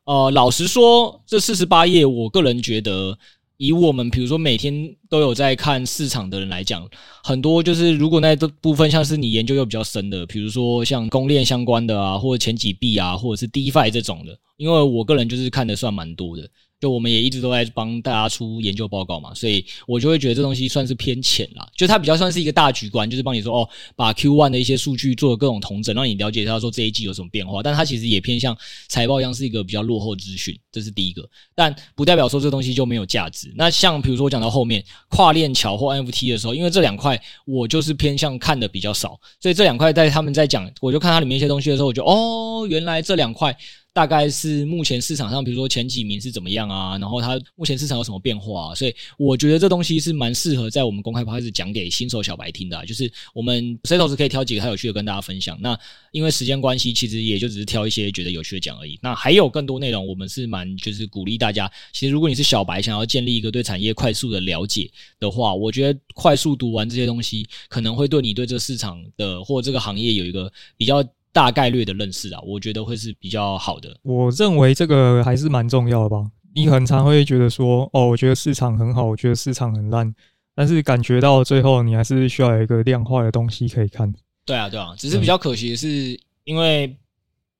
[0.05, 3.17] 呃，老实说，这四十八页，我个人觉得。
[3.63, 6.85] 以我们比如说每天都有在看市场的人来讲，
[7.23, 16.45] 很多就是如果那部分像是你研究又比较深的，比如说像公链相关的啊，或者前几币啊，或者是 DeFi 这种的，因为我个人就是看的算蛮多的。
[16.83, 27.63] 就我们也一直都在帮大家出研究报告嘛，所以我就会觉得这东西算是偏浅啦，就它比较算是一个大局观，就是帮你说哦，把 Q1 的一些数据做各种统整，让你了解一下说这一季有什么变化。
[27.63, 28.53] 但它其实也偏向
[28.89, 31.25] 财报一样，是一个比较落后资讯，这是第一个。
[31.55, 33.49] 但不代表说这东西就没有价值。
[33.55, 43.55] 那像比如说我讲到后面跨链桥或 NFT 的时候，因为这两块我就是偏向看的比较少，所以这两块在他们在讲，我就看它里面一些东西的时候，我就哦，原来这两块。
[43.93, 46.97] 大概是目前市场上，比如说前几名是怎么样啊？
[46.97, 48.75] 然后它目前市场有什么变化啊？
[48.75, 52.83] 所以我觉得这东西是蛮适合在我们公开趴开始讲给新手小白听的啊。
[52.83, 55.55] 就是我们 Setos 可以挑几个太有趣的跟大家分享。
[55.61, 55.79] 那
[56.11, 58.97] 因为时间关系，其实也就只是挑一些觉得有趣的讲而已。
[58.99, 61.71] 那还有更多内容，我们是蛮就是鼓励大家。
[61.91, 71.07] 其实如果你是小白，想要建立一个对产业快速的了解的话，我觉得快速读完这些东西，可能会对你对这个市场的或这个行业有一个比较。
[71.33, 73.97] 大概率的认识啊，我觉得会是比较好的。
[74.03, 76.23] 我认为这个还是蛮重要的吧。
[76.55, 80.13] 你很常会觉得说，哦，我觉得市场很好，我觉得市场很烂，
[80.53, 84.13] 但是感觉到最后，你还是需要有一个量化的东西可以看。
[84.45, 86.87] 对啊，对啊，只是比较可惜的是，因为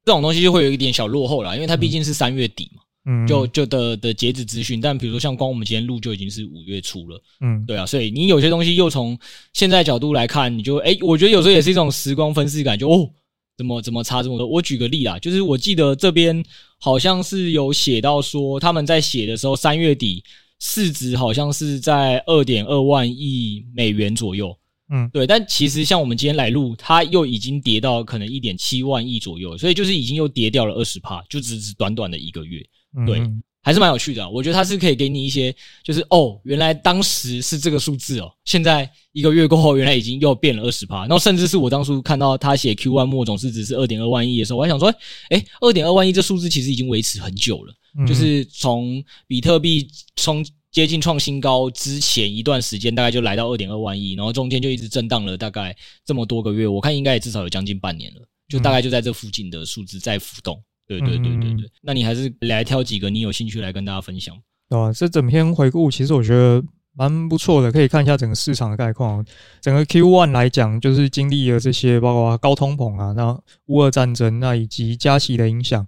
[0.06, 4.80] 这种东西就会有一点小落后了，因为它毕竟是三月底嘛，嗯，就就的的截止资讯。
[4.80, 9.18] 但比如说像光我们今天录就已经是五月初了，嗯，对啊，所以你有些东西又从
[9.54, 13.10] 现在角度来看，你就哎、欸，我觉得有时候也是一种时光分析感，就哦。
[13.58, 14.48] 怎么怎么差这么多？
[14.48, 16.44] 我举个例啊，就是我记得这边
[16.80, 20.24] 好像是有写到说，他们在写的时候，三月底
[20.60, 24.58] 市值好像是在二点二万亿美元左右。
[24.92, 25.28] 嗯，对。
[25.28, 32.60] 但其实像我们今天来录，它又已经跌到可能一点七万亿左右，所以就是已经又跌掉了二十趴，就只是短短的一个月。
[33.06, 33.20] 对。
[33.20, 44.94] 嗯还是蛮有趣的啊，我觉得它是可以给你一些，就是哦，原来当时是这个数字哦，现在一个月过后，原来已经又变了二十趴，然后甚至是我当初看到他写 Q1 末总市值是二点二万亿的时候，我还想说，
[45.30, 47.74] 诶，二点二万亿这数字其实已经维持很久了，
[48.06, 55.74] 就是从比特币从接近创新高之前一段时间，大概就来到二点二万亿，然后中间就一直震荡了大概
[56.06, 60.62] 这么多个月，我看应该也至少有将近半年了，就大概就在这附近的数字在浮动。
[60.88, 64.36] 对对对对对，那你还是来挑几个你有兴趣来跟大家分享。
[64.70, 66.64] 对啊，这整篇回顾其实我觉得
[66.96, 69.26] 蛮不错的，可以看一下整个市场的概况。
[69.62, 75.88] 整个 Q1 来讲，就是经历了这些，包括高通膨啊，那乌俄战争，那以及加息的影响。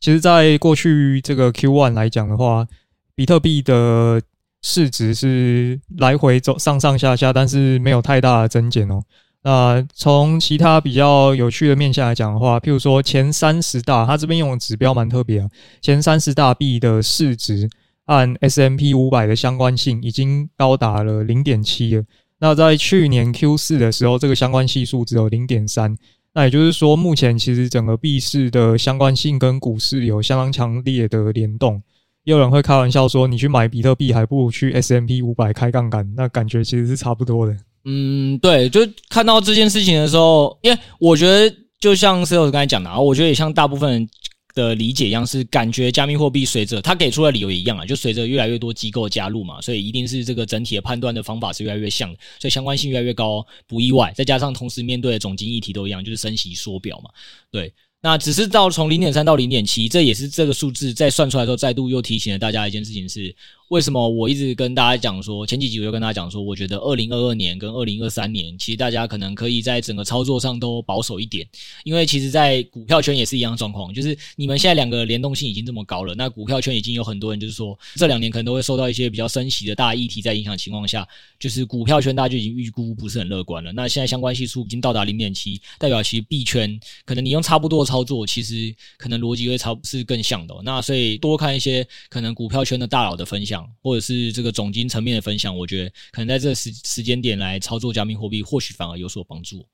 [0.00, 2.66] 其实，在过去这个 Q1 来讲的话，
[3.14, 4.20] 比特币的
[4.62, 9.02] 市值是来回走上上下下，但是没有太大的增减哦。
[9.44, 15.48] 那从其他比较有趣的面向来讲的话，譬如说前三十大，它这边用的指标蛮特别啊。
[15.82, 17.68] 前三十大币的市值
[18.06, 22.02] 按 S M P 五百的相关性已经高达了零点七了。
[22.38, 25.94] 那在去年 Q 四的时候，这个相关系数只有零点三。
[26.32, 31.82] 那也就是说，目前其实整个币市的相关性跟股市有相当强烈的联动。
[32.24, 37.54] 也有人会开玩笑说，你去买比特币还不如去 S M P 五百开杠杆，那感觉其实是差不多的。
[37.84, 44.08] 嗯，对，就看到这件事情的时候，因为我觉得就像 Sales 刚才讲的啊，我觉得也像大部分人
[44.54, 52.08] 的理解一样，是感觉加密货币随着他给出的理由也一样啊，就随着越来越多机构加入嘛，所以一定是这个整体的判断的方法是越来越像，
[52.40, 54.10] 所以相关性越来越高，不意外。
[54.16, 57.10] 再加上同时面对的总经议题都一样，就是升息缩表嘛，
[57.50, 57.70] 对。
[58.00, 63.34] 那只是到从零点三到零点七，这也是这个数字在算出来的时候，再度又提醒了大家一件事情是。
[63.68, 71.48] 为什么我一直跟大家讲说，前几集我就跟大家讲说，我觉得二零二二年跟二零二三年，其实大家可能可以在整个操作上都保守一点，
[71.82, 81.08] 因为其实，在股票圈也是一样状况，就是你们现在两个联动性已经这么高了，那股票圈已经有很多人就是说，这两年可能都会受到一些比较升息的大议题在影响情况下，
[81.40, 83.72] 就是股票圈大家就已经预估不是很乐观了。
[83.72, 90.54] 那现在相关系数已经到达零点七，代表其实币圈可能你用差不多的操作，其实可能逻辑会超是更像的。
[90.62, 93.53] 那所以多看一些可能股票圈的大佬的分享。
[93.82, 99.64] 或者是这个总金层面的分享，我觉得可能在这个时时间点来操作加密货币，或许反而有所帮助。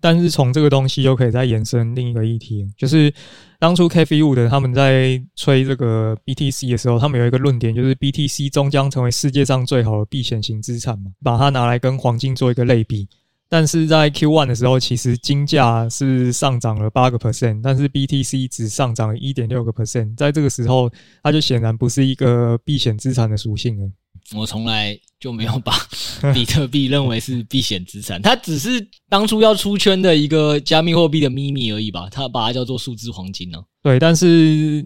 [0.00, 3.12] 但是从这个东西又可以再延伸另一个议题，就是
[3.58, 13.06] 当初 Kathy Wood 他们在吹这个 BTC 的时候，他们有一个论点，就是 BTC 终将成为世界上最好的避险型资产嘛，把它拿来跟黄金做一个类比。
[13.52, 20.16] 但是在 Q1 的时候，其实金价是上涨了八个 percent，但是 BTC 只上涨了一点六个 percent。
[20.16, 20.90] 在这个时候，
[21.22, 23.90] 它就显然不是一个避险资产的属性了。
[24.34, 25.74] 我从来就没有把
[26.32, 32.08] 比特币认为是避险资产，它只是当初要出圈的一个加密货币的秘密而已吧。
[32.10, 33.64] 它把它叫做数字黄金呢、啊。
[33.82, 34.82] 对，但是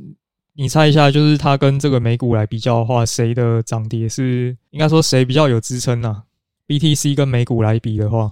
[0.54, 6.24] 你猜一下，就是它跟这个美股来比较的话，谁的涨跌是应该说谁比较有支撑呢
[6.66, 8.28] ？BTC 跟美股来比的话。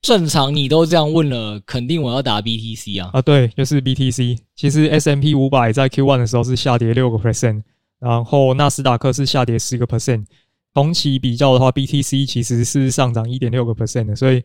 [0.00, 3.10] 正常你都这样问了，肯定我要打 BTC 啊！
[3.12, 4.38] 啊，对，就是 BTC。
[4.54, 7.62] 其实 S M P 五百在 Q one 的时候是下跌六个 percent，
[7.98, 10.24] 然后纳斯达克是下跌十个 percent。
[10.72, 14.42] 同期比较的话，BTC 其实是上涨一点六个 percent 的，所以。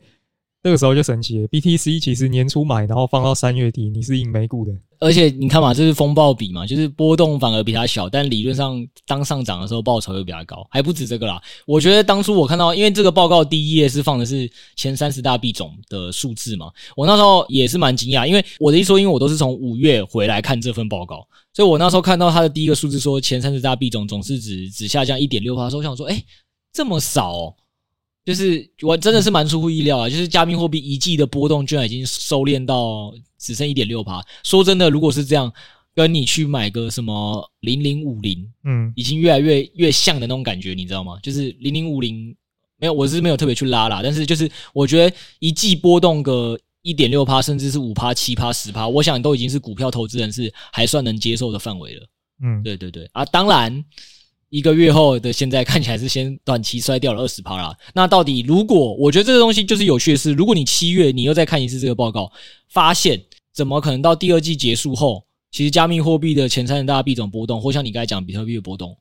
[0.64, 4.72] 这个时候就神奇了，BTC 其实年初买，然后放到三月底，你是赢美股的。
[4.98, 11.42] 而且你看嘛，这是风暴比嘛，就是波动反而比它小，但理论上当上涨的时候报酬又比它高，还不止这个啦。
[11.66, 26.24] 我觉得当初我看到，因为这个报告第一页是放的是前三十大币种的数字嘛，我那时候也是蛮惊讶，因为我的意思说，因为我都是从五月回来看这份报告，所以我那时候看到它的第一个数字说前三十大币种总市值只下降一点六趴，所以我想说，哎，
[26.72, 27.54] 这么少哦。
[28.26, 30.10] 就是我真的是蛮出乎意料啊！
[30.10, 34.24] 就是加密货币一季的波动居然已经收敛到只剩一点六趴。
[34.44, 35.52] 说真的，如果是这样，
[35.94, 41.20] 跟你去买个什么零零五零，嗯，已经越来越越像的那种感觉，你知道吗？
[41.22, 42.34] 就是零零五零
[42.80, 52.08] 没有，我是没有特别去拉啦，但是就是我觉得一季波动个一点六趴，甚至是五趴、七趴、十趴，我想都已经是股票投资人是还算能接受的范围了。
[52.42, 53.84] 嗯，对对对啊，当然。
[54.54, 57.76] 一个月后的现在看起来是先短期摔掉了二十趴啦。
[57.96, 62.32] 那到底如果我觉得这个东西就是有趣的是，如果你七月你又再看一次这个报告，
[62.70, 63.20] 发现
[63.52, 68.96] 怎么可能到第二季结束后，其实加密货币的前三十大币种波动，或像你刚才讲比特币的波动，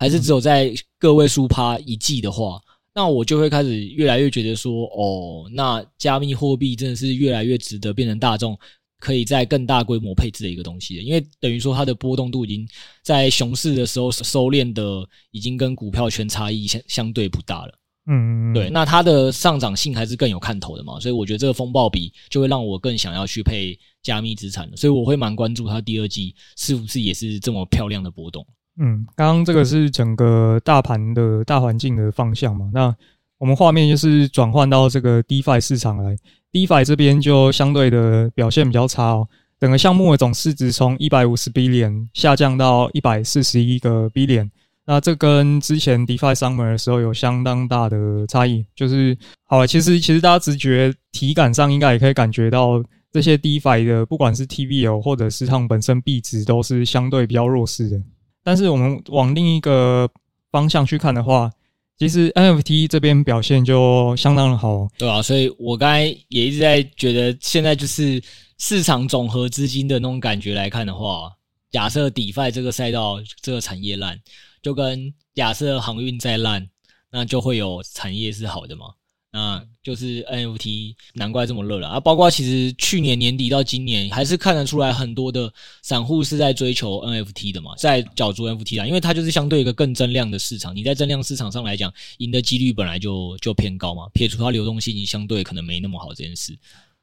[0.00, 2.60] 还是只有在个位数趴一季的话，
[2.92, 8.58] 那我就会开始越来越觉得说，哦，那加密货币真的是越来越值得变成大众。
[9.02, 12.64] 可以在更大规模配置的一个东西，因为等于说它的波动度已经
[13.02, 17.74] 在熊市的时候收敛的，已经跟股票圈差异相相对不大了。
[18.06, 28.46] 嗯，对，那它的上涨性还是更有看头的嘛，所以我觉得这个风暴比就会让我更想要去配加密资产，所以我会蛮关注它第二季是不是也是这么漂亮的波动。
[28.78, 32.94] 嗯，刚刚这个是整个大盘的大环境的方向嘛，那
[33.38, 36.16] 我们画面就是转换到这个 DeFi 市场来。
[36.52, 39.26] DeFi 这边就相对的表现比较差哦，
[39.58, 44.50] 整个项目的总市值从一百五十 billion 下降到一百四十一个 billion，
[44.84, 48.66] 那这跟之前 DeFi Summer 的时候有相当大的差异。
[48.76, 58.02] 就是好了，其实其实大家直觉体感上应该也可以感觉到，这些 DeFi 的不管是 TVL 或者是他们本身币值都是相对比较弱势的。
[58.44, 60.08] 但是我们往另一个
[60.50, 61.50] 方向去看的话，
[61.98, 68.20] 其实 NFT 这边表现就相当的好，对啊，所以我刚才也一直在觉得，现在就是
[68.58, 71.30] 市场总和资金的那种感觉来看的话，
[71.70, 74.20] 假设 DeFi 这个赛道这个产业烂，
[74.62, 76.68] 就跟假设航运再烂，
[77.10, 78.86] 那就会有产业是好的嘛。
[79.34, 81.98] 那就是 NFT，难怪这么热了啊！
[81.98, 90.76] 包括其实去年年底到今年，还是看得出来很多的散户是在追求 NFT 的嘛，在角逐 NFT 啦，因为它就是相对一个更增量的市场。
[90.76, 94.06] 你在增量市场上来讲，赢的几率本来就就偏高嘛。
[94.12, 96.54] 撇除它流动性，相对可能没那么好这件事。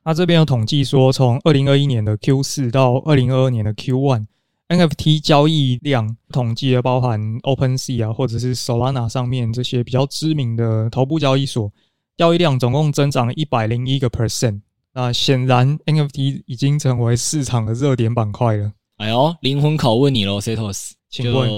[0.05, 11.71] 那这边有统计说，从二零二一年的 Q 四到二零二二年的 Q one，NFT 交易量统计了包含 OpenSea 啊，或者是 Solana 上面这些比较知名的头部交易所。
[12.19, 14.60] 交易量总共增长了一百零一个 percent，
[14.93, 18.73] 那显然 NFT 已经成为市场的热点板块了。
[18.97, 21.49] 哎呦，灵魂拷问你喽，Setos，请问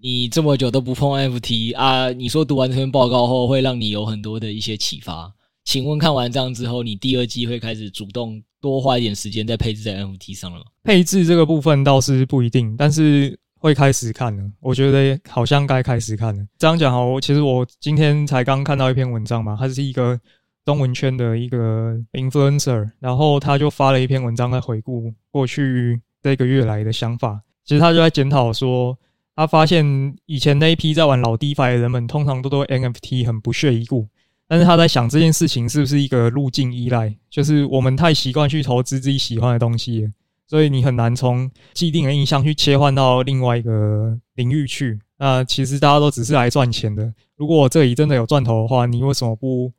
[0.00, 2.10] 你这么久都不碰 NFT 啊？
[2.12, 5.30] 你说读完这篇报告后会让你有很多的一些启发，
[5.66, 10.64] 请问看完这样之后，你第二季会开始主动多花一点时间在配置在 NFT 上了吗？
[10.82, 13.38] 配置这个部分倒是不一定，但是。
[13.60, 16.42] 会开始看了，我觉得好像该开始看了。
[16.58, 20.18] 这样讲好，其实我今天才刚看到一篇文章嘛，他是一个
[20.64, 27.38] 中文圈的一个 influencer，然后他就发了一篇文章在回顾过去这个月来的想法。
[27.66, 28.98] 其实他就在检讨说，
[29.36, 29.84] 他发现
[30.24, 34.08] 以前那一批在玩老 DeFi 的人们，通常都对 NFT 很不屑一顾。
[34.48, 40.10] 但是他在想这件事情是不是一个路径依赖，就是我们太习惯去投资自己喜欢的东西。
[40.50, 44.98] 所以你很难从既定的印象去切换到另外一个领域去。
[45.16, 47.14] 那其实大家都只是来赚钱的。
[47.36, 49.72] 如果我这里真的有赚头的话，你为什么不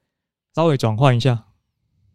[0.56, 1.44] 稍微转换一下？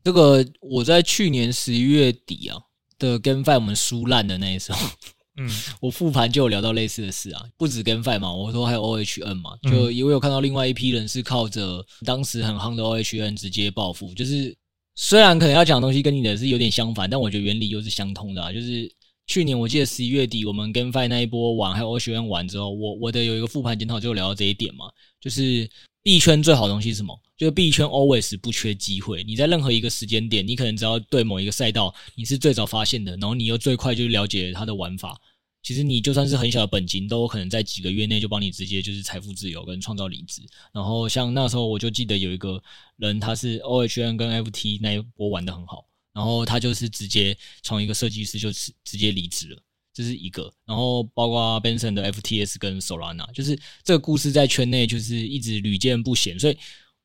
[0.03, 2.57] 这个我在去年十一月底啊
[2.99, 4.89] 的 GameFi 我们输烂的那时候，
[5.37, 5.51] 嗯，
[5.83, 14.57] 我复盘就有聊到类似的事啊，不止 GameFi 嘛，我说还有 OHN 嘛，就因为有看到另外一批人是靠着当时很夯的 OHN 直接暴富，就是。
[14.99, 18.51] 虽然可能要讲的东西跟你的是有点相反，但我觉得原理又是相通的啊。
[18.51, 18.91] 就是
[19.27, 24.87] 去年我记得十一月底我们跟 Fi 那一波玩，还有欧学院玩之后，我我的有一个复盘检讨就聊到这一点嘛，
[25.21, 25.69] 就是
[26.03, 27.15] 币圈最好的东西是什么？
[27.37, 35.21] 就是币圈 always 不缺机会，你在任何一个时间点，你可能只要对某一个赛道你是最早发现的，然后你又最快就了解它的玩法。
[35.67, 40.41] 其实你就算是很小的本金，都有可能在几个月内就帮你直接就是财富自由跟创造离职。
[40.73, 42.63] 然后像那时候我就记得有一个
[42.99, 49.61] 人，他是 OHN 跟 FT 那一波玩得很好，然后他就是直接从一个设计师就直直接离职了。
[49.93, 50.55] 这是一个。
[50.65, 56.39] 然后包括 Benson 的 FTS 跟 Solana，就是这个故事在圈内就是一直屡见不鲜。
[56.39, 56.57] 所以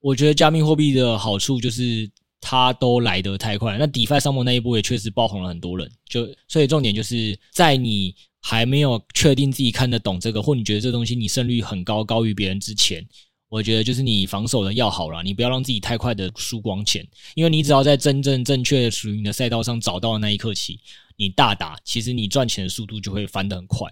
[0.02, 2.08] 我觉得加密货币的好处就是
[2.42, 3.78] 它都来得太快。
[3.78, 5.90] 那 DeFi 上面那一波也确实爆红了很多人。
[6.10, 13.08] 就所以重点就是在你还没有确定自己看得懂这个，或你觉得这东西你胜率很高，高于别人之前。
[13.48, 20.80] 我觉得就是你防守的要好了，你不要让自己太快的输光钱，因为你只要在真正正确属于你的赛道上找到的那一刻起，
[21.18, 23.92] 你大打，其实你赚钱的速度就会翻得很快，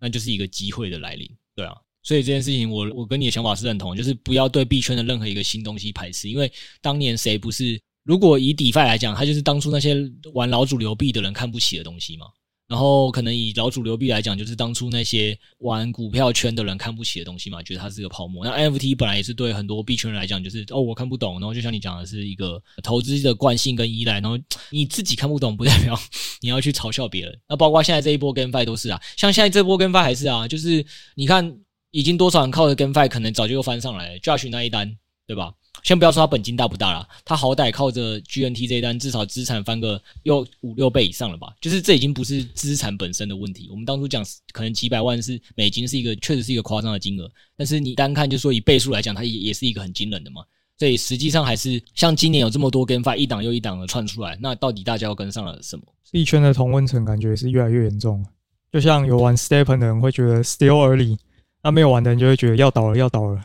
[0.00, 1.72] 那就是一个机会的来临，对啊，
[2.06, 6.50] 所以这件事情我我跟你的想法是认同，就是不要对币圈的任何一个新东西排斥，因为
[6.80, 7.80] 当年谁不是？
[8.04, 9.96] 如果以 DeFi 来讲，它就是当初那些
[10.32, 12.26] 玩老主流币的人看不起的东西嘛。
[12.68, 18.44] 然后可能以老主流币来讲，就是当初那些玩股票圈的人看不起的东西嘛，觉得它是个泡沫。
[18.44, 21.34] 那 NFT 本来也是对很多币圈人来讲，就是哦我看不懂。
[21.34, 24.14] 然后就像你讲的是一个投资的惯性跟依赖。
[24.20, 24.36] 然后
[24.70, 25.96] 你自己看不懂，不代表
[26.42, 27.36] 你要去嘲笑别人。
[27.48, 30.84] 那包括现在这一波 GameFi 都是啊，像现在这波 GameFi 还是啊，就是
[31.14, 31.56] 你看
[31.96, 34.94] 已经多少人靠着 GameFi 可能早就又翻上来了，Josh 那一单，
[35.26, 35.50] 对吧？
[35.82, 41.54] 先不要说他本金大不大啦，他好歹靠着 GNT 这一单，至少资产翻个又五六倍以上了吧？
[41.58, 43.68] 就是这已经不是资产本身的问题。
[43.70, 44.22] 我们当初讲
[44.52, 47.30] 可能几百万是美金，是一个确实是一个夸张的金额。
[47.56, 50.42] 但是你单看就说以倍数来讲，它也也是一个很惊人的嘛。
[50.78, 55.84] 所以实际上还是像今年有这么多 GameFi 一档又一档的窜出来，那到底大家要跟上了什么？
[56.12, 58.28] 币圈的同温层感觉是越来越严重了。
[58.70, 61.16] 就像有玩 Stepen 的人会觉得 Still Early，
[61.66, 63.40] 那没有玩的人就会觉得要倒了要倒了。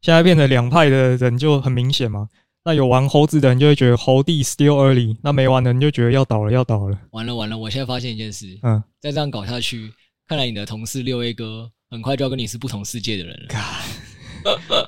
[0.00, 2.28] 现在变成两派的人就很明显嘛。
[2.64, 6.98] 那有玩猴子的人就会觉得猴帝 still early，那没玩的人就觉得要倒了，要倒了。
[7.12, 7.56] 完了完了！
[7.56, 9.92] 我现在发现一件事，嗯，再这样搞下去，
[10.26, 13.54] 看来你的同事六 A 哥很快就要跟你是不同世界的人了。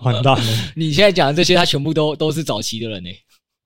[0.01, 0.45] 完蛋了！
[0.75, 3.11] 你现在讲的这些，他全部都都是早期的人呢，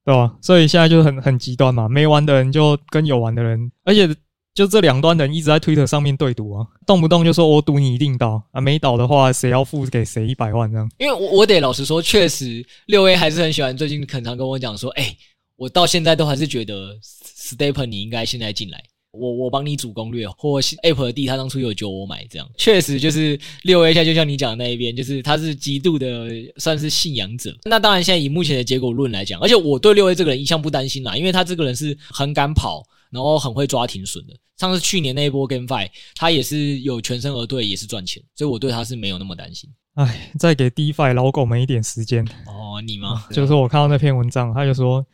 [0.04, 0.36] 对吧？
[0.42, 4.14] 所以现在就很很极端嘛，没玩的人就跟有玩的人，而且。
[4.56, 10.90] 就这两端人一直在 Twitter 上面对赌啊，动不动就说我赌你一定倒啊，没倒的话谁要付给谁一百万这样？
[10.96, 15.14] 因为我我得老实说，确实六 A 还是很喜欢，最近很常跟我讲说，哎、
[15.56, 18.82] 我到现在都还是觉得 Stephen 你应该现在进来，
[19.12, 27.54] 我我帮你主攻略，或 Ape 的地他当初有揪我买这样，确实就是六 A 现在就像你讲的那一边，就是他是极度的算是信仰者。
[27.64, 32.82] 那当然现在以目前的结果论来讲，而且我对六 A 这个人一向不担心啦，因为他这个人是很敢跑。
[33.10, 39.68] 然后很会抓停损的，上次去年那一波 GameFi，他也是有全身而退，也是赚钱，所以我对他是没有那么担心。
[39.94, 43.26] 哎，再给 DeFi 老狗们一点时间哦，你吗？
[43.30, 45.06] 就是我看到那篇文章，他就说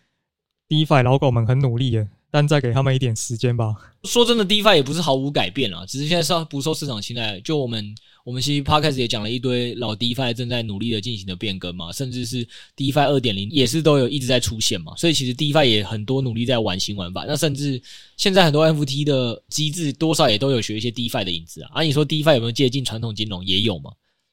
[0.69, 2.09] DeFi 老狗们很努力了。
[2.33, 3.77] 但再给他们一点时间吧。
[4.05, 7.39] 说真的，DeFi 也不是毫无改变啦，只是现在是不受市场青睐。
[7.43, 14.95] 就我们，我们其实 Podcast 也讲了一堆老 DeFi 正在努力的进行的变更嘛，甚至是 DeFi 二点零也是都有一直在出现嘛。
[14.97, 17.27] 所以其实 DeFi 也很多努力在玩新玩法。
[17.29, 17.81] 那甚至
[18.17, 21.71] 现在很多 NFT 的机制多少也都有学一些 DeFi 的影子啊。
[21.75, 23.45] 啊，你说 DeFi 有没有接近传统金融？
[23.45, 23.91] 也有嘛。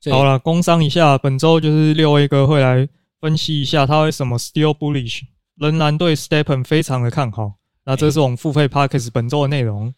[0.10, 2.88] 好了，工商一下，本周就是六 A 哥会来
[3.20, 5.24] 分析一下他为什么 Still Bullish，
[5.58, 7.59] 仍然对 Stepen 非常的看好。
[7.90, 9.92] 那这是我们付费 Podcast 本周的内容，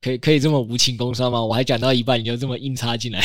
[0.00, 1.44] 可以可以这么无情工商吗？
[1.44, 3.20] 我还讲到一半你就这么硬插进来，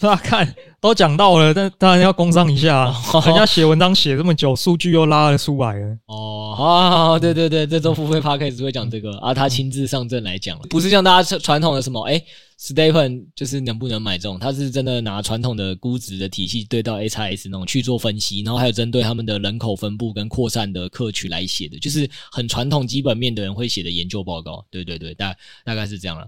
[0.00, 2.94] 那看都讲到了，但当然要工商一下啊，
[3.24, 5.96] 人家写文章写这么久，数据又拉了出来了。
[6.06, 12.22] 哦，好，好，好，对对对，这周付费 Podcast 会讲这个，啊，他亲自上阵来讲了，不是像大家传统的什么，诶
[12.60, 24.64] Stephen 就是能不能买中，他是真的拿传统的估值的体系对到 hrs 那种去做分析，然后还有针对他们的人口分布跟扩散的客群来写的，就是很传统基本面的人会写的研究报告。
[24.70, 25.34] 对对对，大
[25.64, 26.26] 大概是这样了。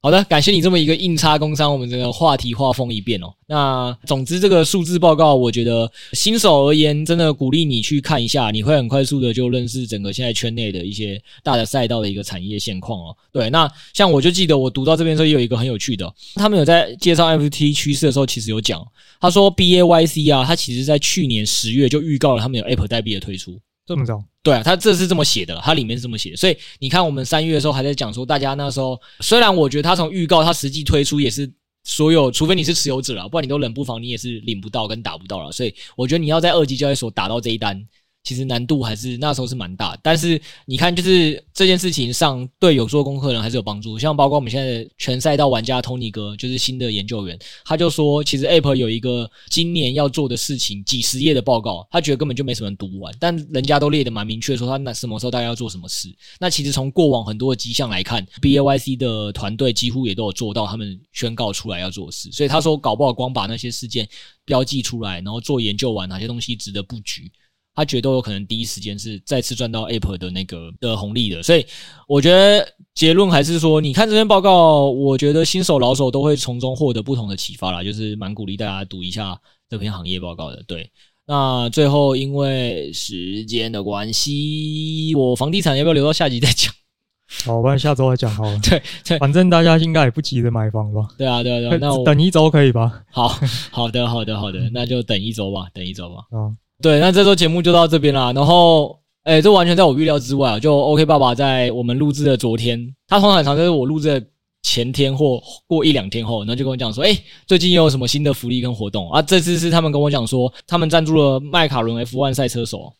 [0.00, 3.34] 好的，感谢你这么一个硬插工商，我们这个话题画风一变哦。
[3.48, 13.16] 那总之，这个数字报告，我觉得新手而言，真的鼓励你去看一下，你会很快速的就认识整个现在圈内的一些大的赛道的一个产业现况哦。
[13.32, 18.80] 对，那像我就记得我读到这边的时候，也有一个很有趣的，他们有在介绍 FT 趋势的时候，其实有讲，
[19.20, 23.58] 他说 BAYC 啊，他其实在去年十月就预告了他们有 Ape 代币的推出。
[23.84, 24.22] 这么早？
[24.48, 31.52] 对啊，他这是这么写的，他里面是这么写的，所以你看，我们三月的时候还在讲说，大家那时候虽然我觉得他从预告，他实际推出也是
[31.84, 37.86] 所有，除非你是持有者了，不然你都冷不防你也是领不到跟打不到了，所以我觉得你要在二级交易所打到这一单。
[38.28, 43.98] 其实难度还是那时候是蛮大，但是你看，就是这件事情上对有做功课的人还是有帮助。
[43.98, 56.14] 像包括我们现在全赛道玩家 Tony 哥，就是新的研究员，他就说，其实 Apple 有一个今年要做的事情，几十页的报告，他觉得根本就没什么人读完，但人家都列得蛮明确，说他那什么时候大概要做什么事。
[56.38, 62.30] 那其实从过往很多的迹象来看，BAYC 的团队几乎也都有做到他们宣告出来要做事。
[62.30, 64.06] 所以他说，搞不好光把那些事件
[64.44, 67.32] 标记出来，然后做研究完哪些东西值得布局。
[67.78, 71.64] 他觉得都有可能第一时间是再次赚到 Apple 的那个的红利的，所以
[72.08, 80.60] 我觉得结论还是说，你看这篇报告，我觉得新手老手都会从中获得不同的启发啦，就是蛮鼓励大家读一下这篇行业报告的。
[80.66, 80.90] 对，
[81.24, 86.74] 那最后因为时间的关系，我房地产要不要留到下集再讲？
[87.46, 88.58] 好，不然下周再讲好了。
[88.60, 91.06] 对对，反正大家应该也不急着买房吧？
[91.16, 91.76] 对啊，对啊，对啊。
[91.80, 93.04] 那我等一周可以吧？
[93.12, 93.28] 好
[93.70, 96.24] 好的，好的，好的，那就等一周吧，等一周吧。
[96.32, 96.50] 啊，
[96.82, 98.32] 对，那这周节目就到这边啦。
[98.32, 98.98] 然后。
[99.24, 100.58] 哎、欸，这完全在我预料之外啊！
[100.58, 104.26] 就 OK 爸爸在我们录制的昨天，他通常常就是我录制的
[104.62, 107.14] 前天或过一两天后，然后就跟我讲说，哎、
[107.46, 109.20] 最近又有什么新的福利跟活动啊？
[109.20, 112.94] 这次是他们跟我讲说，他们赞助了迈卡伦 F1 赛车手。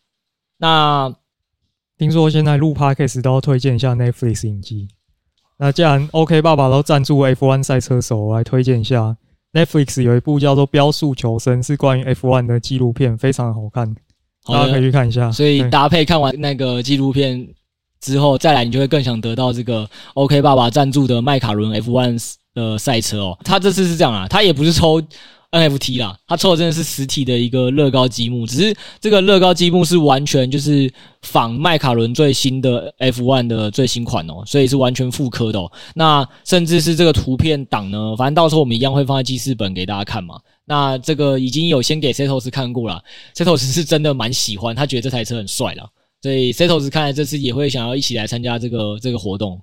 [0.59, 1.11] 那
[1.97, 4.87] 听说现在录 Podcast 都要推荐一下 Netflix 影集。
[5.57, 9.17] 那既然 OK 爸爸都赞助 F1 赛车手，我来推荐一下
[9.53, 13.95] Netflix 有一部叫做《飙速求生》，是关于 F1 的纪录片，非常好看。
[14.45, 17.47] 大家可以去看一下，所以搭配看完那个纪录片
[17.99, 23.37] 之后，再来你就会更想得到这个 OK 爸爸赞助的迈卡伦 F1 的赛车哦。
[23.43, 25.01] 他这次是这样啊，他也不是抽
[25.51, 30.91] NFT 啦，他抽的真的是实体的一个乐高积木，只是这个乐高积木是完全就是
[31.23, 35.71] 仿迈卡伦最新的 F1 的最新款哦，所以是完全复刻的哦。
[35.95, 40.39] 那甚至是这个图片档呢，反正到时候我们一样会放在记事本给大家看嘛。
[40.65, 43.03] 那这个已经有先给 Setos 看过了
[43.35, 45.89] ，Setos 是真的蛮喜欢，他觉得这台车很帅了，
[46.21, 49.59] 所以 Setos 看来这次也会想要一起来参加这个这个活动。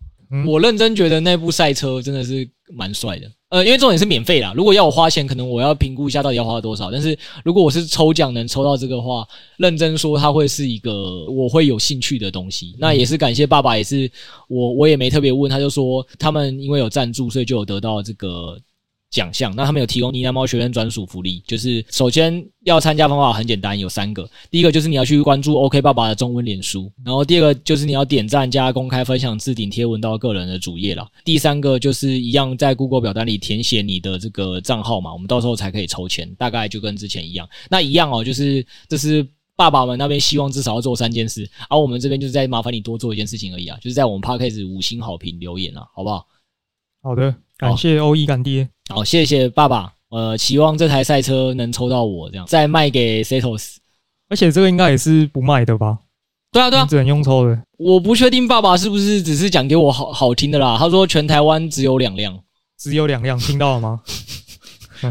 [0.46, 6.90] 我认真觉得那部赛车真的是蛮帅的，呃，因为重点是免费啦，如果要我花钱，可能我要评估一下到底要花多少。
[6.90, 12.74] 但是如果我是抽奖能抽到这个话，认真说它会是一个我会有兴趣的东西。
[12.78, 14.10] 那也是感谢爸爸，也是
[14.48, 18.58] 我我也没特别问，他就说他们因为有赞助，所以就有得到这个。
[19.10, 24.28] 奖项，那他们有提供呢喃猫学院专属福利，就是首先要参加方法很简单，有三个。
[24.50, 31.06] 第一个就是你要去关注 OK 爸爸的中文脸书，然后第二个就是你要点赞加公开分享置顶贴文到个人的主页了。
[31.24, 37.48] 第三个就是一样在 Google 表单里填写你的这个账号嘛，我们到时候才可以抽签，大概就跟之前一样。
[37.70, 46.26] 那一样哦，就是这是爸爸们那边希望至少要做三件事，而我们这边就是在麻烦你多做一件事情而已啊，就是在我们 Podcast 五星好评留言啊，好不好？
[47.02, 48.68] 好的，感谢欧一干爹。
[48.88, 49.92] 好，谢谢爸爸。
[50.10, 53.76] 呃，期望这台赛车能抽到我，这样再卖给 Setos。
[54.28, 55.98] 而且这个应该也是不卖的吧？
[56.52, 57.60] 对啊，对啊，只能用抽的。
[57.78, 60.76] 我不确定爸爸是不是只是讲给我好好听的啦。
[60.78, 62.38] 他说全台湾只有两辆，
[62.78, 64.00] 只有两辆，听到了吗？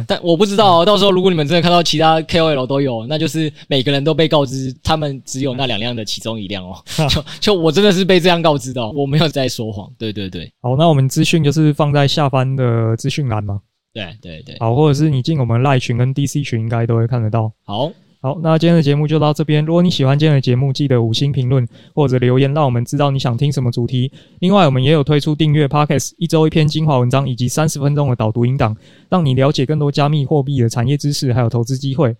[0.08, 6.76] 但我不知道哦，到时候如果你们真的看到其他 KOL 都有，那就是每个人都被告知他们只有那两辆的其中一辆哦。
[7.10, 9.92] 就就我真的是被这样告知的，我没有在说谎。
[9.98, 10.52] 对对对。
[10.62, 13.60] 好，那我们资讯就是放在下方的资讯栏吗？
[13.94, 14.58] 对对对。
[14.60, 17.52] 好，或者是你进我们赖群跟 DC 群，应该都会看得到。
[17.64, 17.92] 好。
[18.26, 19.64] 好，那今天的节目就到这边。
[19.64, 21.64] 如果你喜欢今天的节目，记得五星评论
[21.94, 24.12] 或者留言，让我们知道你想听什么主题。
[24.40, 28.76] 另外，我们也有推出订阅 Podcast，一周一篇精华文章以及三十分钟的导读音档，
[29.12, 32.18] 让你了解更多加密货币的产业知识还有投资机会。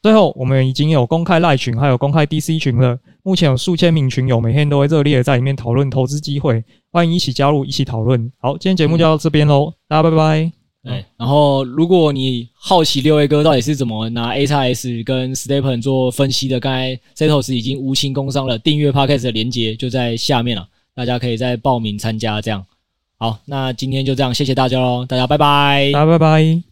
[0.00, 8.30] 最后，我们已经有公开赖群，还有公开 DC 群了，目前有数千名群友，每天都会热烈的在里面讨论投资机会，欢迎一起加入，一起讨论。
[8.38, 10.59] 好，今天节目就到这边喽，大家拜拜。
[10.82, 22.40] 对，然后如果你好奇六 A 哥到底是怎么拿 AXS 跟 Stepen 做分析的，刚才 Setos 已经无情工商了，订阅 Podcast 的连接就在下面了，大家可以再报名参加。
[22.40, 22.64] 这样，
[23.18, 26.69] 好，那今天就这样，谢谢大家喽，大家拜拜，大家拜拜。